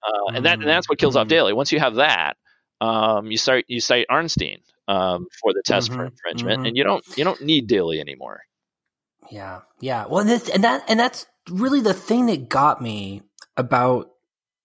[0.01, 1.21] uh, and that and that's what kills mm-hmm.
[1.23, 1.51] off Daly.
[1.51, 2.37] Once you have that,
[2.79, 5.99] um, you start you cite Arnstein um, for the test mm-hmm.
[5.99, 6.67] for infringement, mm-hmm.
[6.67, 8.41] and you don't you don't need Daly anymore.
[9.29, 10.05] Yeah, yeah.
[10.07, 13.23] Well, and, this, and that and that's really the thing that got me
[13.57, 14.11] about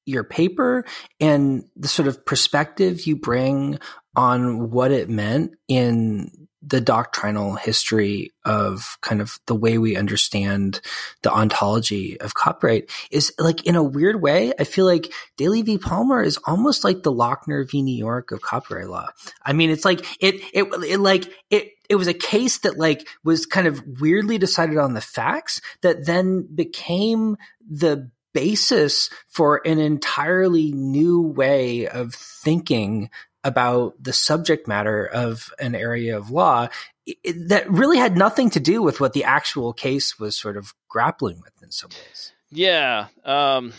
[0.07, 0.85] your paper
[1.19, 3.79] and the sort of perspective you bring
[4.15, 10.81] on what it meant in the doctrinal history of kind of the way we understand
[11.23, 14.53] the ontology of copyright is like in a weird way.
[14.59, 15.79] I feel like Daly v.
[15.79, 17.83] Palmer is almost like the Lochner v.
[17.83, 19.09] New York of copyright law.
[19.45, 23.09] I mean, it's like it, it, it like it, it was a case that like
[23.25, 27.37] was kind of weirdly decided on the facts that then became
[27.69, 33.09] the basis for an entirely new way of thinking
[33.45, 36.69] about the subject matter of an area of law
[37.07, 40.73] it, that really had nothing to do with what the actual case was sort of
[40.89, 42.33] grappling with in some ways.
[42.51, 43.09] Yeah.
[43.25, 43.73] Um,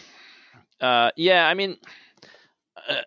[0.79, 1.47] uh, yeah.
[1.47, 1.77] I mean,
[2.87, 3.01] uh,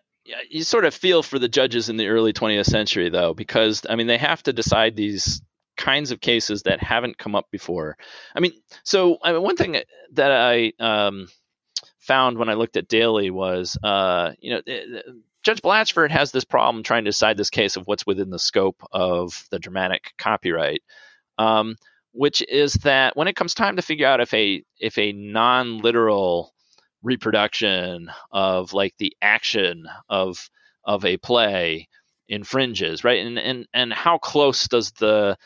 [0.49, 3.95] you sort of feel for the judges in the early 20th century, though, because, I
[3.95, 5.41] mean, they have to decide these
[5.77, 7.97] kinds of cases that haven't come up before.
[8.35, 8.51] I mean,
[8.83, 9.77] so I mean, one thing
[10.13, 11.29] that I um,
[11.99, 14.61] found when I looked at Daly was, uh, you know,
[15.43, 18.81] Judge Blatchford has this problem trying to decide this case of what's within the scope
[18.91, 20.81] of the dramatic copyright,
[21.37, 21.75] um,
[22.11, 25.79] which is that when it comes time to figure out if a if a non
[25.79, 26.53] literal
[27.03, 30.49] reproduction of like the action of
[30.83, 31.87] of a play
[32.27, 33.25] infringes, right?
[33.25, 35.37] And and and how close does the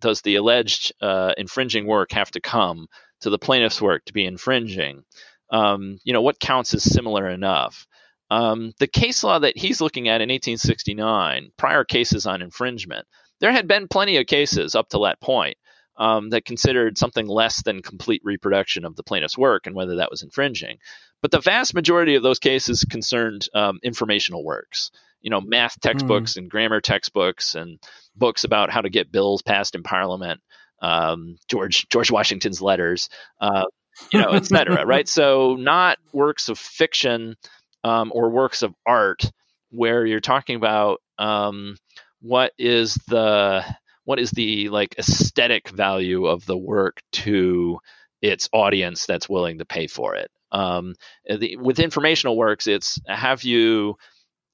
[0.00, 2.86] does the alleged uh, infringing work have to come
[3.20, 5.04] to the plaintiff's work to be infringing?
[5.50, 7.86] Um, you know, what counts as similar enough?
[8.32, 13.06] Um, the case law that he's looking at in 1869, prior cases on infringement,
[13.40, 15.58] there had been plenty of cases up to that point
[15.98, 20.10] um, that considered something less than complete reproduction of the plaintiff's work and whether that
[20.10, 20.78] was infringing.
[21.20, 24.90] But the vast majority of those cases concerned um, informational works.
[25.20, 26.38] you know math textbooks mm.
[26.38, 27.78] and grammar textbooks and
[28.16, 30.40] books about how to get bills passed in Parliament.
[30.80, 33.10] Um, George George Washington's letters,
[33.42, 33.64] uh,
[34.10, 34.86] you know, etc.
[34.86, 35.06] right?
[35.20, 37.36] So not works of fiction
[37.84, 39.30] um, or works of art
[39.70, 41.76] where you're talking about um,
[42.20, 43.64] what is the
[44.04, 47.78] what is the like aesthetic value of the work to
[48.20, 50.30] its audience that's willing to pay for it.
[50.52, 50.94] Um,
[51.28, 53.96] the, with informational works, it's have you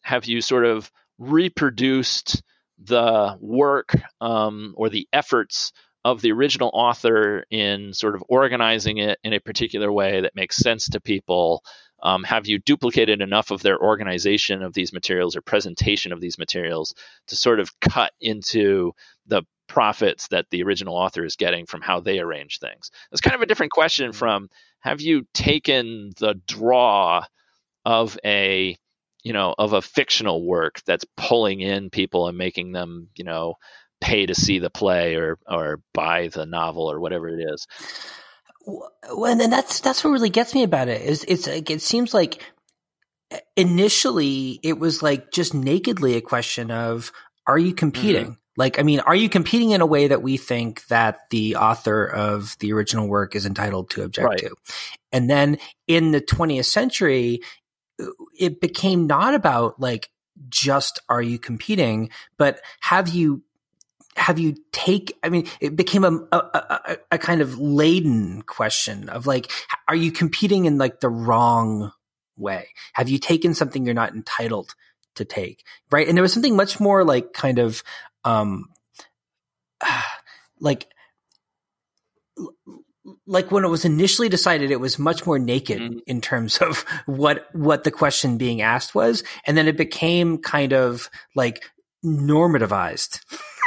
[0.03, 2.43] have you sort of reproduced
[2.79, 5.73] the work um, or the efforts
[6.05, 10.57] of the original author in sort of organizing it in a particular way that makes
[10.57, 11.63] sense to people
[12.03, 16.39] um, have you duplicated enough of their organization of these materials or presentation of these
[16.39, 16.95] materials
[17.29, 18.93] to sort of cut into
[19.27, 22.91] the profits that the original author is getting from how they arrange things?
[23.13, 24.19] It's kind of a different question mm-hmm.
[24.19, 24.49] from
[24.81, 27.25] have you taken the draw
[27.85, 28.77] of a
[29.25, 33.55] you know of a fictional work that's pulling in people and making them you know
[34.01, 37.67] pay to see the play or or buy the novel or whatever it is
[38.69, 42.13] well, and that's that's what really gets me about it is it's like it seems
[42.13, 42.43] like
[43.57, 47.13] initially it was like just nakedly a question of
[47.47, 48.25] are you competing?
[48.25, 48.33] Mm-hmm.
[48.59, 52.05] Like, I mean, are you competing in a way that we think that the author
[52.05, 54.39] of the original work is entitled to object right.
[54.39, 54.55] to?
[55.13, 57.41] And then in the 20th century,
[58.39, 60.11] it became not about like
[60.49, 63.43] just are you competing, but have you
[64.19, 69.27] have you take i mean it became a, a, a, kind of laden question of
[69.27, 69.51] like
[69.87, 71.93] are you competing in like the wrong
[72.39, 72.69] way?
[72.95, 74.75] Have you taken something you're not entitled
[75.17, 75.65] to take?
[75.91, 76.09] Right?
[76.09, 77.83] And there was something much more like kind of
[78.25, 78.67] um
[80.61, 80.87] like
[83.27, 85.99] like when it was initially decided it was much more naked mm-hmm.
[86.07, 89.25] in terms of what what the question being asked was.
[89.47, 91.65] And then it became kind of like
[92.05, 93.21] normativized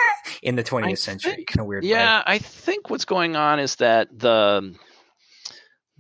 [0.42, 2.24] in the 20th I century think, in a weird yeah, way.
[2.28, 4.76] I think what's going on is that the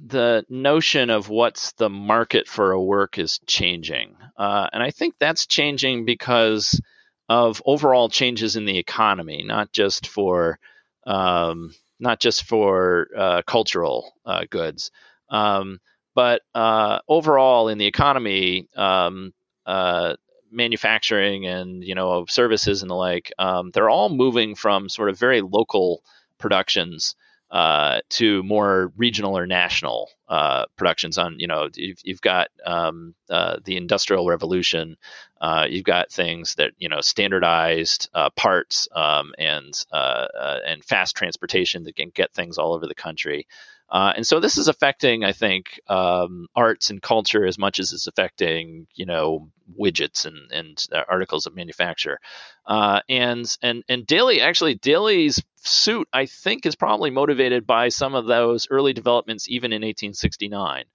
[0.03, 5.15] the notion of what's the market for a work is changing, uh, and I think
[5.19, 6.81] that's changing because
[7.29, 10.59] of overall changes in the economy, not just for
[11.05, 14.91] um, not just for uh, cultural uh, goods,
[15.29, 15.79] um,
[16.15, 18.67] but uh, overall in the economy.
[18.75, 19.33] Um,
[19.65, 20.15] uh,
[20.51, 25.17] manufacturing and you know services and the like, um, they're all moving from sort of
[25.17, 26.03] very local
[26.37, 27.15] productions
[27.51, 31.17] uh, to more regional or national uh, productions.
[31.17, 34.97] On you know you've, you've got um, uh, the industrial revolution,
[35.41, 40.27] uh, you've got things that you know standardized uh, parts um, and uh,
[40.65, 43.47] and fast transportation that can get things all over the country.
[43.91, 47.91] Uh, and so this is affecting, I think, um, arts and culture as much as
[47.91, 52.19] it's affecting, you know, widgets and, and uh, articles of manufacture.
[52.65, 58.15] Uh, and and and Daly actually Daly's suit, I think, is probably motivated by some
[58.15, 60.85] of those early developments, even in 1869.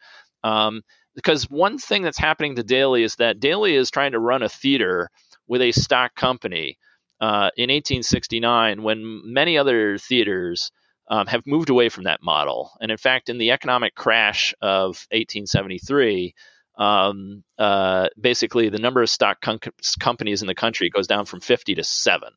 [0.43, 0.83] Um,
[1.15, 4.49] because one thing that's happening to Daly is that Daly is trying to run a
[4.49, 5.11] theater
[5.47, 6.79] with a stock company
[7.21, 10.71] uh, in 1869 when many other theaters
[11.09, 12.77] um, have moved away from that model.
[12.81, 16.35] And in fact, in the economic crash of 1873,
[16.79, 19.61] um, uh, basically the number of stock com-
[20.01, 22.31] companies in the country goes down from 50 to seven.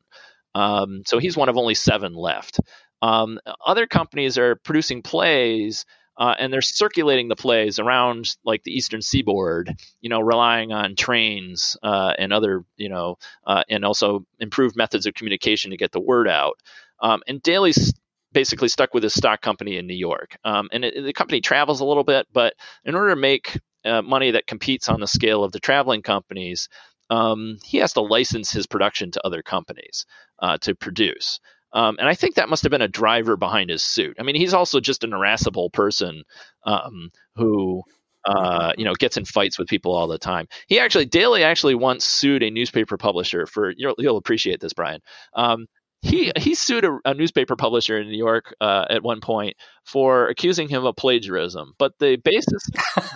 [0.54, 2.60] Um, so he's one of only seven left.
[3.02, 5.84] Um, other companies are producing plays.
[6.18, 10.94] Uh, and they're circulating the plays around like the eastern seaboard, you know, relying on
[10.94, 15.92] trains uh, and other, you know, uh, and also improved methods of communication to get
[15.92, 16.58] the word out.
[17.00, 17.94] Um, and Daly's
[18.32, 20.36] basically stuck with his stock company in New York.
[20.44, 24.02] Um, and it, the company travels a little bit, but in order to make uh,
[24.02, 26.68] money that competes on the scale of the traveling companies,
[27.10, 30.06] um, he has to license his production to other companies
[30.40, 31.40] uh, to produce.
[31.72, 34.16] Um, and I think that must have been a driver behind his suit.
[34.18, 36.24] I mean, he's also just an irascible person
[36.64, 37.82] um, who
[38.24, 40.46] uh, you know, gets in fights with people all the time.
[40.66, 45.00] He actually, Daly actually once sued a newspaper publisher for, you'll, you'll appreciate this, Brian,
[45.34, 45.66] um,
[46.02, 50.28] he he sued a, a, newspaper publisher in New York uh, at one point for
[50.28, 51.74] accusing him of plagiarism.
[51.78, 52.62] But the basis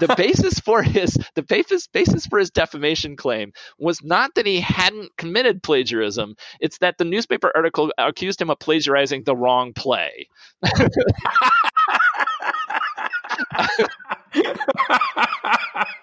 [0.01, 4.61] the basis for his the basis basis for his defamation claim was not that he
[4.61, 6.37] hadn't committed plagiarism.
[6.61, 10.29] It's that the newspaper article accused him of plagiarizing the wrong play.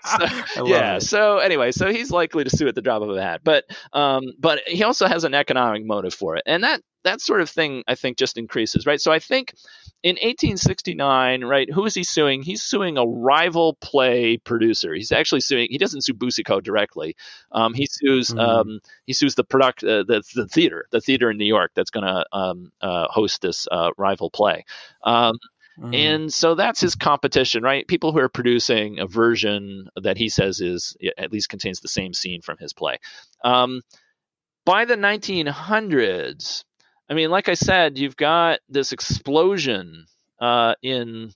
[0.03, 0.95] so, yeah.
[0.95, 1.01] It.
[1.01, 4.23] So anyway, so he's likely to sue at the drop of a hat, but um,
[4.39, 7.83] but he also has an economic motive for it, and that that sort of thing
[7.87, 9.01] I think just increases, right?
[9.01, 9.53] So I think
[10.03, 11.71] in 1869, right?
[11.71, 12.41] Who is he suing?
[12.41, 14.93] He's suing a rival play producer.
[14.93, 15.67] He's actually suing.
[15.69, 17.15] He doesn't sue Boucicault directly.
[17.51, 18.29] Um, he sues.
[18.29, 18.39] Mm-hmm.
[18.39, 21.91] Um, he sues the product, uh, the the theater, the theater in New York that's
[21.91, 24.65] going to um, uh, host this uh, rival play.
[25.79, 25.93] Mm-hmm.
[25.93, 27.87] And so that's his competition, right?
[27.87, 32.13] People who are producing a version that he says is at least contains the same
[32.13, 32.97] scene from his play.
[33.43, 33.81] Um,
[34.65, 36.63] by the 1900s,
[37.09, 40.05] I mean, like I said, you've got this explosion
[40.39, 41.31] uh, in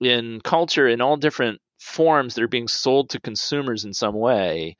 [0.00, 4.76] in culture in all different forms that are being sold to consumers in some way.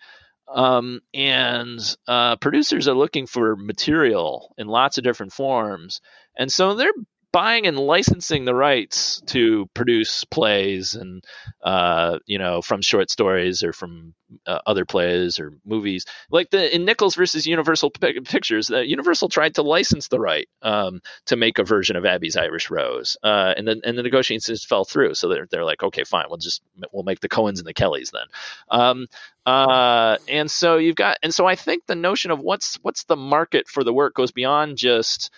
[0.49, 6.01] Um, and uh, producers are looking for material in lots of different forms.
[6.39, 6.93] And so they're
[7.37, 11.23] buying and licensing the rights to produce plays and
[11.63, 14.15] uh, you know from short stories or from
[14.47, 16.07] uh, other plays or movies.
[16.31, 21.03] Like the in Nichols versus Universal Pictures uh, Universal tried to license the right um,
[21.27, 24.87] to make a version of Abie's Irish Rose uh, and then and the negotiations fell
[24.87, 25.13] through.
[25.13, 28.13] So they're, they're like okay fine we'll just we'll make the Cohens and the Kellys
[28.13, 28.27] then.
[28.71, 29.09] Um,
[29.45, 33.17] uh, and so you've got and so I think the notion of what's what's the
[33.17, 35.31] market for the work goes beyond just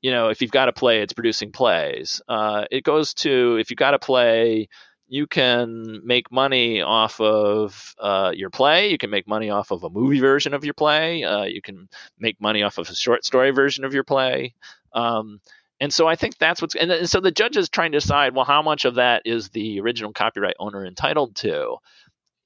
[0.00, 2.20] you know, if you've got a play, it's producing plays.
[2.28, 4.68] Uh, it goes to if you've got a play,
[5.08, 8.90] you can make money off of uh, your play.
[8.90, 11.22] You can make money off of a movie version of your play.
[11.22, 11.88] Uh, you can
[12.18, 14.54] make money off of a short story version of your play.
[14.92, 15.40] Um,
[15.78, 18.34] and so I think that's what's and, and so the judge is trying to decide
[18.34, 21.76] well how much of that is the original copyright owner entitled to.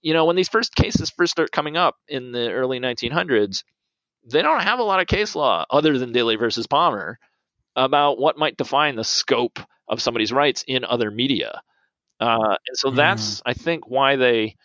[0.03, 3.65] You know, when these first cases first start coming up in the early 1900s,
[4.25, 7.19] they don't have a lot of case law other than Daly versus Palmer
[7.77, 9.59] about what might define the scope
[9.89, 11.63] of somebody's rights in other media.
[12.21, 13.43] Uh, and so that's, mm.
[13.47, 14.57] I think, why they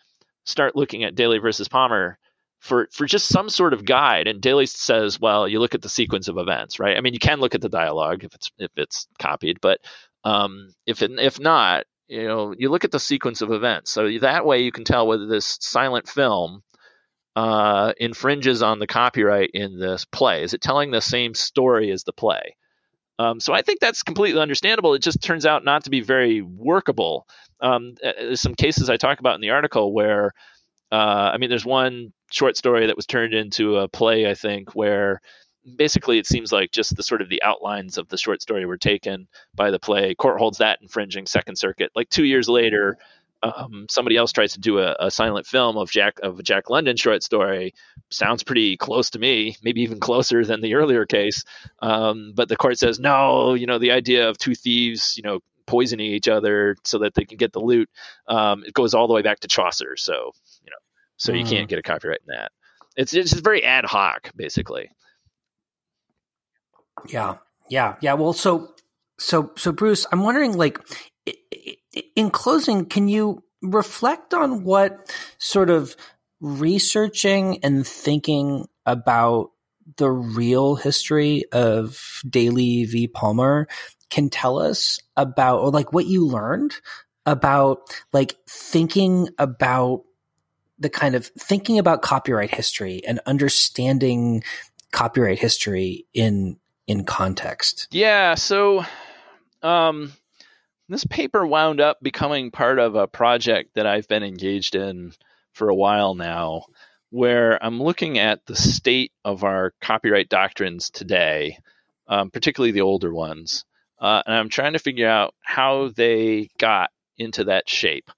[0.46, 2.18] start looking at Daly versus Palmer
[2.60, 4.28] for for just some sort of guide.
[4.28, 6.98] And Daly says, well, you look at the sequence of events, right?
[6.98, 9.80] I mean, you can look at the dialogue if it's if it's copied, but
[10.24, 13.92] um, if it, if not, you know, you look at the sequence of events.
[13.92, 16.64] So that way, you can tell whether this silent film
[17.36, 20.44] uh, infringes on the copyright in this play.
[20.44, 22.56] Is it telling the same story as the play?
[23.18, 24.94] Um, so I think that's completely understandable.
[24.94, 27.28] It just turns out not to be very workable.
[27.62, 30.34] Um, uh, there's some cases I talk about in the article where,
[30.92, 34.76] uh, I mean, there's one short story that was turned into a play, I think,
[34.76, 35.22] where
[35.78, 38.78] basically it seems like just the sort of the outlines of the short story were
[38.78, 40.14] taken by the play.
[40.14, 41.92] Court holds that infringing Second Circuit.
[41.96, 42.98] Like two years later,
[43.44, 46.70] um, somebody else tries to do a, a, silent film of Jack of a Jack
[46.70, 47.74] London short story.
[48.10, 51.44] Sounds pretty close to me, maybe even closer than the earlier case.
[51.82, 53.54] Um, but the court says no.
[53.54, 57.26] You know, the idea of two thieves, you know, poisoning each other so that they
[57.26, 57.90] can get the loot.
[58.28, 59.96] Um, it goes all the way back to Chaucer.
[59.98, 60.32] So
[60.64, 60.78] you know,
[61.18, 61.40] so mm.
[61.40, 61.70] you can't mm.
[61.70, 62.52] get a copyright in that.
[62.96, 64.90] It's it's very ad hoc, basically.
[67.08, 67.36] Yeah,
[67.70, 68.14] yeah, yeah.
[68.14, 68.74] Well, so
[69.18, 70.80] so so Bruce, I'm wondering, like,
[72.16, 75.96] in closing, can you reflect on what sort of
[76.40, 79.52] researching and thinking about
[79.98, 83.08] the real history of Daly v.
[83.08, 83.68] Palmer
[84.10, 86.76] can tell us about, or like what you learned
[87.26, 87.80] about
[88.14, 90.04] like thinking about
[90.78, 94.44] the kind of thinking about copyright history and understanding
[94.92, 97.88] copyright history in in context.
[97.92, 98.86] Yeah, so
[99.64, 100.14] um
[100.90, 105.14] this paper wound up becoming part of a project that I've been engaged in
[105.54, 106.66] for a while now,
[107.10, 111.58] where I'm looking at the state of our copyright doctrines today,
[112.08, 113.66] um, particularly the older ones,
[114.00, 118.12] uh, and I'm trying to figure out how they got into that shape.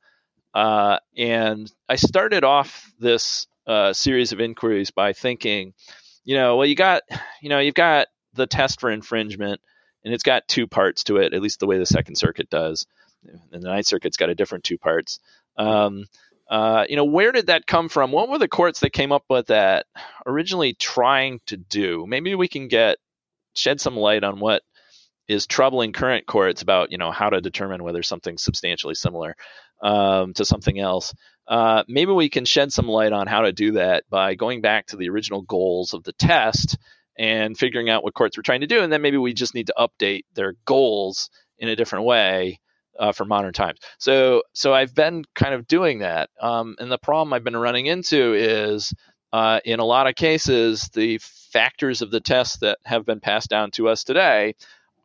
[0.54, 5.74] Uh, and I started off this uh, series of inquiries by thinking,
[6.24, 7.04] you know, well, you got,
[7.42, 9.62] you know, you've got the test for infringement
[10.08, 12.88] and it's got two parts to it, at least the way the Second Circuit does.
[13.52, 15.20] And the Ninth Circuit's got a different two parts.
[15.58, 16.06] Um,
[16.50, 18.14] uh, you know, where did that come from?
[18.14, 19.86] What were the courts that came up with that
[20.26, 22.06] originally trying to do?
[22.08, 23.00] Maybe we can get
[23.54, 24.62] shed some light on what
[25.28, 29.36] is troubling current courts about you know how to determine whether something's substantially similar
[29.84, 31.14] um, to something else.
[31.50, 34.86] Uh, maybe we can shed some light on how to do that by going back
[34.86, 36.78] to the original goals of the test
[37.18, 38.82] and figuring out what courts were trying to do.
[38.82, 42.60] And then maybe we just need to update their goals in a different way
[43.00, 43.80] uh, for modern times.
[43.98, 46.30] So, so I've been kind of doing that.
[46.42, 48.94] Um, and the problem I've been running into is
[49.34, 53.50] uh, in a lot of cases, the factors of the test that have been passed
[53.50, 54.56] down to us today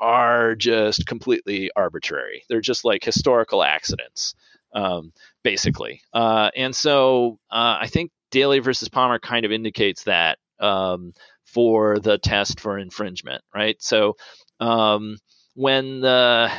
[0.00, 2.42] are just completely arbitrary.
[2.48, 4.34] They're just like historical accidents,
[4.74, 6.02] um, basically.
[6.12, 10.38] Uh, and so uh, I think Daly versus Palmer kind of indicates that.
[10.58, 11.12] Um,
[11.52, 13.80] for the test for infringement, right?
[13.82, 14.16] So
[14.60, 15.18] um,
[15.54, 16.50] when the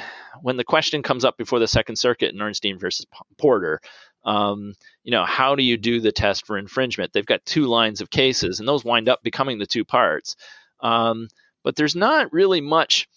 [0.42, 3.06] when the question comes up before the Second Circuit in Arnstein versus
[3.38, 3.80] Porter,
[4.26, 4.74] um,
[5.04, 7.14] you know, how do you do the test for infringement?
[7.14, 10.36] They've got two lines of cases, and those wind up becoming the two parts.
[10.80, 11.28] Um,
[11.64, 13.08] but there's not really much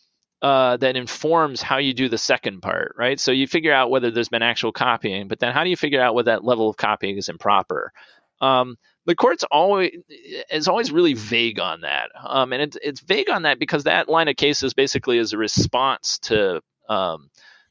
[0.43, 3.19] uh, that informs how you do the second part, right?
[3.19, 6.01] So you figure out whether there's been actual copying, but then how do you figure
[6.01, 7.93] out whether that level of copying is improper?
[8.41, 8.77] Um,
[9.07, 9.93] the court's always
[10.51, 14.09] is always really vague on that, um, and it's it's vague on that because that
[14.09, 17.31] line of cases basically is a response to um,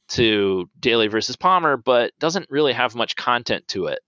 [0.09, 3.99] to Daly versus Palmer, but doesn't really have much content to it,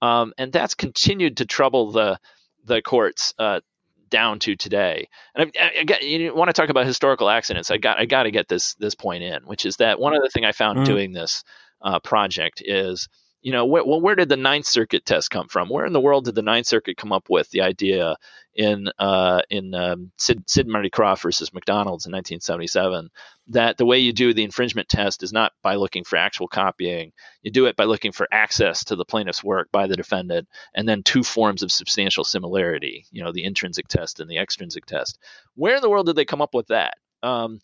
[0.00, 2.18] um, and that's continued to trouble the
[2.64, 3.60] the courts uh,
[4.08, 5.08] down to today.
[5.34, 7.70] And I, I, got, you want to talk about historical accidents?
[7.70, 10.22] I got I got to get this this point in, which is that one of
[10.22, 10.84] the thing I found mm.
[10.84, 11.42] doing this
[11.82, 13.08] uh, project is
[13.46, 15.68] you know, wh- well, where did the Ninth Circuit test come from?
[15.68, 18.16] Where in the world did the Ninth Circuit come up with the idea
[18.56, 23.08] in uh, in um, Sid, Sid Marty Krofft versus McDonald's in 1977
[23.50, 27.12] that the way you do the infringement test is not by looking for actual copying.
[27.42, 30.88] You do it by looking for access to the plaintiff's work by the defendant, and
[30.88, 33.06] then two forms of substantial similarity.
[33.12, 35.20] You know, the intrinsic test and the extrinsic test.
[35.54, 36.94] Where in the world did they come up with that?
[37.22, 37.60] Um,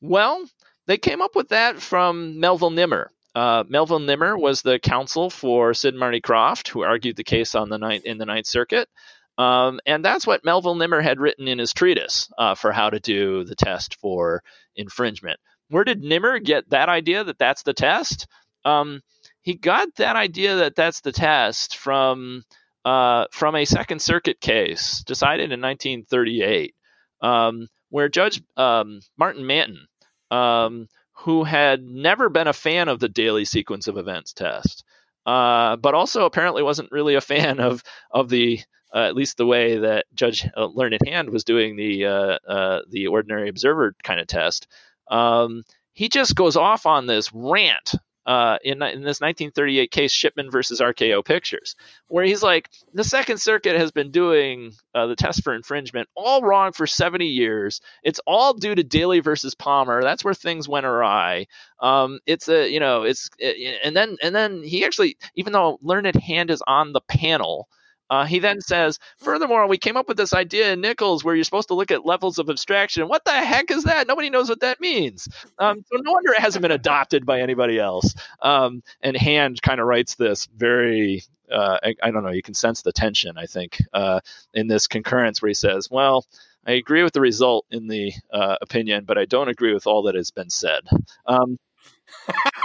[0.00, 0.44] well,
[0.86, 5.74] they came up with that from Melville Nimmer, uh, Melville Nimmer was the counsel for
[5.74, 8.88] Sid Marty Krofft, who argued the case on the ninth in the Ninth Circuit.
[9.36, 13.00] Um, and that's what Melville Nimmer had written in his treatise uh, for how to
[13.00, 14.42] do the test for
[14.76, 15.40] infringement.
[15.68, 18.28] Where did Nimmer get that idea that that's the test?
[18.64, 19.00] Um,
[19.42, 22.44] he got that idea that that's the test from
[22.84, 26.74] uh, from a Second Circuit case decided in 1938,
[27.22, 29.86] um, where Judge um, Martin Manton
[30.30, 30.86] um,
[31.24, 34.84] who had never been a fan of the Daly sequence of events test,
[35.24, 38.60] uh, but also apparently wasn't really a fan of of the
[38.94, 42.80] uh, at least the way that Judge uh, Learned Hand was doing the uh, uh,
[42.90, 44.66] the ordinary observer kind of test.
[45.10, 45.64] Um,
[45.94, 47.94] he just goes off on this rant
[48.26, 51.76] uh, in, in this 1938 case, Shipman versus RKO Pictures,
[52.08, 56.42] where he's like, the Second Circuit has been doing uh, the test for infringement all
[56.42, 57.80] wrong for 70 years.
[58.02, 60.02] It's all due to Daly versus Palmer.
[60.02, 61.46] That's where things went awry.
[61.80, 65.78] Um, it's a, you know, it's, it, and then, and then he actually, even though
[65.82, 67.68] Learned Hand is on the panel,
[68.10, 71.44] uh, he then says, furthermore, we came up with this idea in Nichols where you're
[71.44, 73.08] supposed to look at levels of abstraction.
[73.08, 74.06] What the heck is that?
[74.06, 75.28] Nobody knows what that means.
[75.58, 78.14] Um, so no wonder it hasn't been adopted by anybody else.
[78.42, 82.54] Um, and Hand kind of writes this very, uh, I, I, don't know, you can
[82.54, 84.20] sense the tension, I think, uh,
[84.52, 86.24] in this concurrence where he says, well,
[86.66, 90.02] I agree with the result in the uh, opinion, but I don't agree with all
[90.04, 90.82] that has been said.
[91.26, 91.58] Um,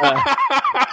[0.01, 0.35] uh,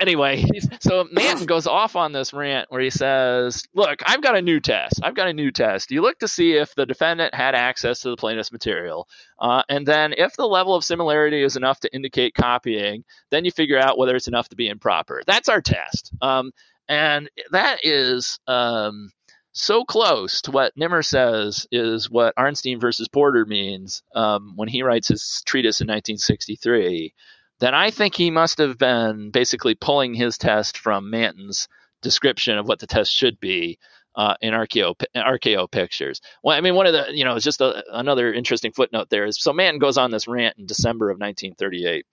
[0.00, 0.44] anyway,
[0.80, 4.60] so Manton goes off on this rant where he says, Look, I've got a new
[4.60, 5.00] test.
[5.02, 5.90] I've got a new test.
[5.90, 9.08] You look to see if the defendant had access to the plaintiff's material.
[9.38, 13.50] Uh, and then if the level of similarity is enough to indicate copying, then you
[13.50, 15.22] figure out whether it's enough to be improper.
[15.26, 16.12] That's our test.
[16.20, 16.52] Um,
[16.88, 18.38] and that is.
[18.46, 19.10] Um,
[19.56, 24.82] so close to what Nimmer says is what Arnstein versus Porter means um, when he
[24.82, 27.14] writes his treatise in 1963
[27.60, 31.68] then I think he must have been basically pulling his test from Manton's
[32.02, 33.78] description of what the test should be
[34.16, 36.20] uh, in RKO RKO pictures.
[36.42, 39.40] Well, I mean, one of the you know, just a, another interesting footnote there is
[39.40, 42.06] so Manton goes on this rant in December of 1938.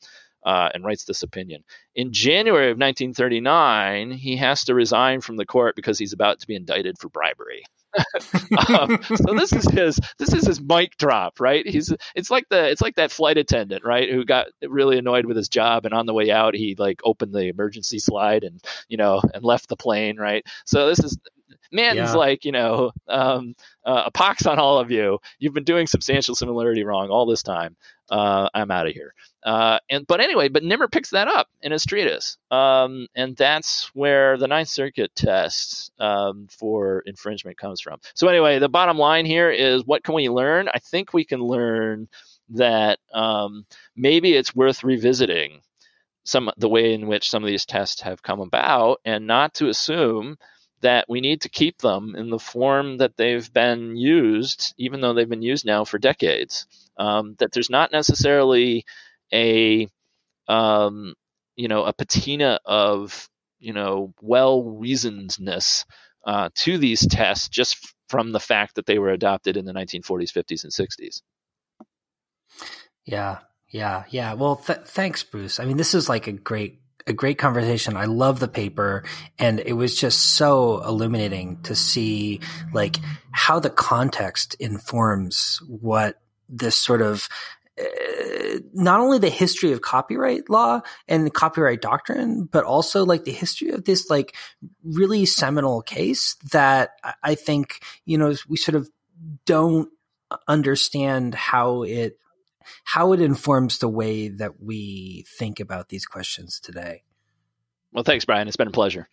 [0.43, 1.63] Uh, and writes this opinion.
[1.93, 6.47] In January of 1939, he has to resign from the court because he's about to
[6.47, 7.61] be indicted for bribery.
[8.69, 11.65] Um, so this is his this is his mic drop, right?
[11.67, 15.37] He's it's like the it's like that flight attendant, right, who got really annoyed with
[15.37, 18.97] his job, and on the way out he like opened the emergency slide and you
[18.97, 20.45] know and left the plane, right?
[20.65, 21.17] So this is
[21.71, 22.15] Manton's yeah.
[22.15, 25.19] like, you know, um, uh, a pox on all of you.
[25.39, 27.75] You've been doing substantial similarity wrong all this time.
[28.09, 29.13] Uh, I'm out of here.
[29.43, 33.89] Uh, and but anyway, but Nimmer picks that up in his treatise, um, and that's
[33.95, 37.99] where the Ninth Circuit test um, for infringement comes from.
[38.13, 40.69] So anyway, the bottom line here is, what can we learn?
[40.71, 42.07] I think we can learn
[42.49, 43.65] that um,
[43.95, 45.61] maybe it's worth revisiting
[46.23, 49.69] some the way in which some of these tests have come about, and not to
[49.69, 50.37] assume
[50.81, 55.13] that we need to keep them in the form that they've been used, even though
[55.13, 56.67] they've been used now for decades.
[56.97, 58.85] Um, that there's not necessarily
[59.33, 59.87] a
[60.47, 61.13] um,
[61.55, 63.29] you know a patina of
[63.59, 65.85] you know well reasonedness
[66.25, 70.33] uh, to these tests just from the fact that they were adopted in the 1940s,
[70.33, 71.21] 50s, and 60s.
[73.05, 74.33] Yeah, yeah, yeah.
[74.33, 75.59] Well, th- thanks, Bruce.
[75.59, 77.97] I mean, this is like a great a great conversation.
[77.97, 79.03] I love the paper
[79.39, 82.41] and it was just so illuminating to see
[82.73, 82.97] like
[83.31, 87.27] how the context informs what this sort of
[87.79, 93.31] uh, not only the history of copyright law and copyright doctrine, but also like the
[93.31, 94.35] history of this like
[94.83, 96.91] really seminal case that
[97.23, 98.89] I think, you know, we sort of
[99.45, 99.89] don't
[100.47, 102.17] understand how it
[102.83, 107.03] how it informs the way that we think about these questions today.
[107.91, 108.47] Well, thanks, Brian.
[108.47, 109.09] It's been a pleasure.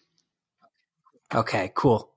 [1.34, 2.10] Okay, cool.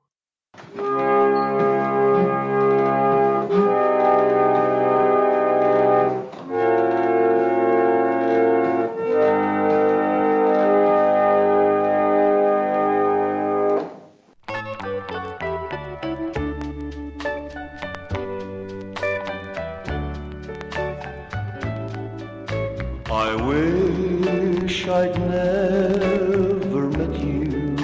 [24.93, 27.77] I'd never met you.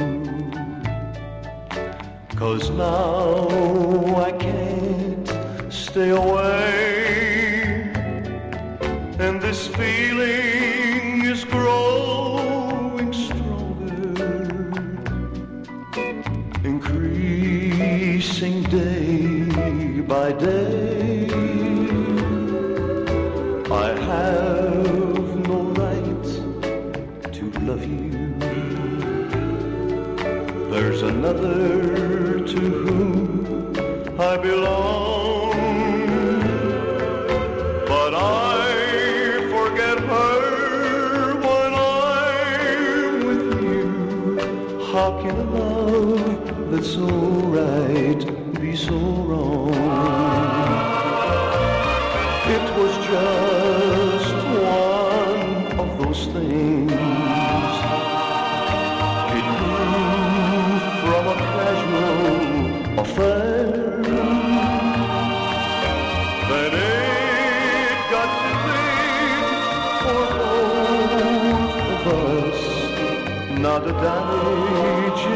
[2.35, 3.47] Cause now
[4.27, 5.27] I can't
[5.71, 7.93] stay away.
[9.19, 14.73] And this feeling is growing stronger,
[16.65, 21.29] increasing day by day.
[23.71, 24.46] I have
[30.79, 33.73] There's another to whom
[34.19, 35.57] I belong,
[37.87, 43.85] but I forget her when I'm with you.
[44.91, 47.07] How can I love that's so
[47.57, 48.16] right?
[74.01, 75.27] Damages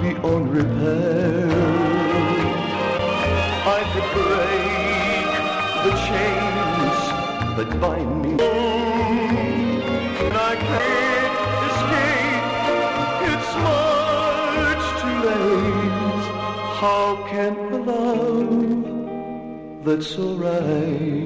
[0.00, 1.48] beyond repair.
[3.76, 5.30] I could break
[5.84, 7.00] the chains
[7.56, 8.32] that bind me.
[10.50, 11.36] I can't
[11.70, 12.46] escape.
[13.32, 16.26] It's much too late.
[16.82, 21.17] How can the love that's alright?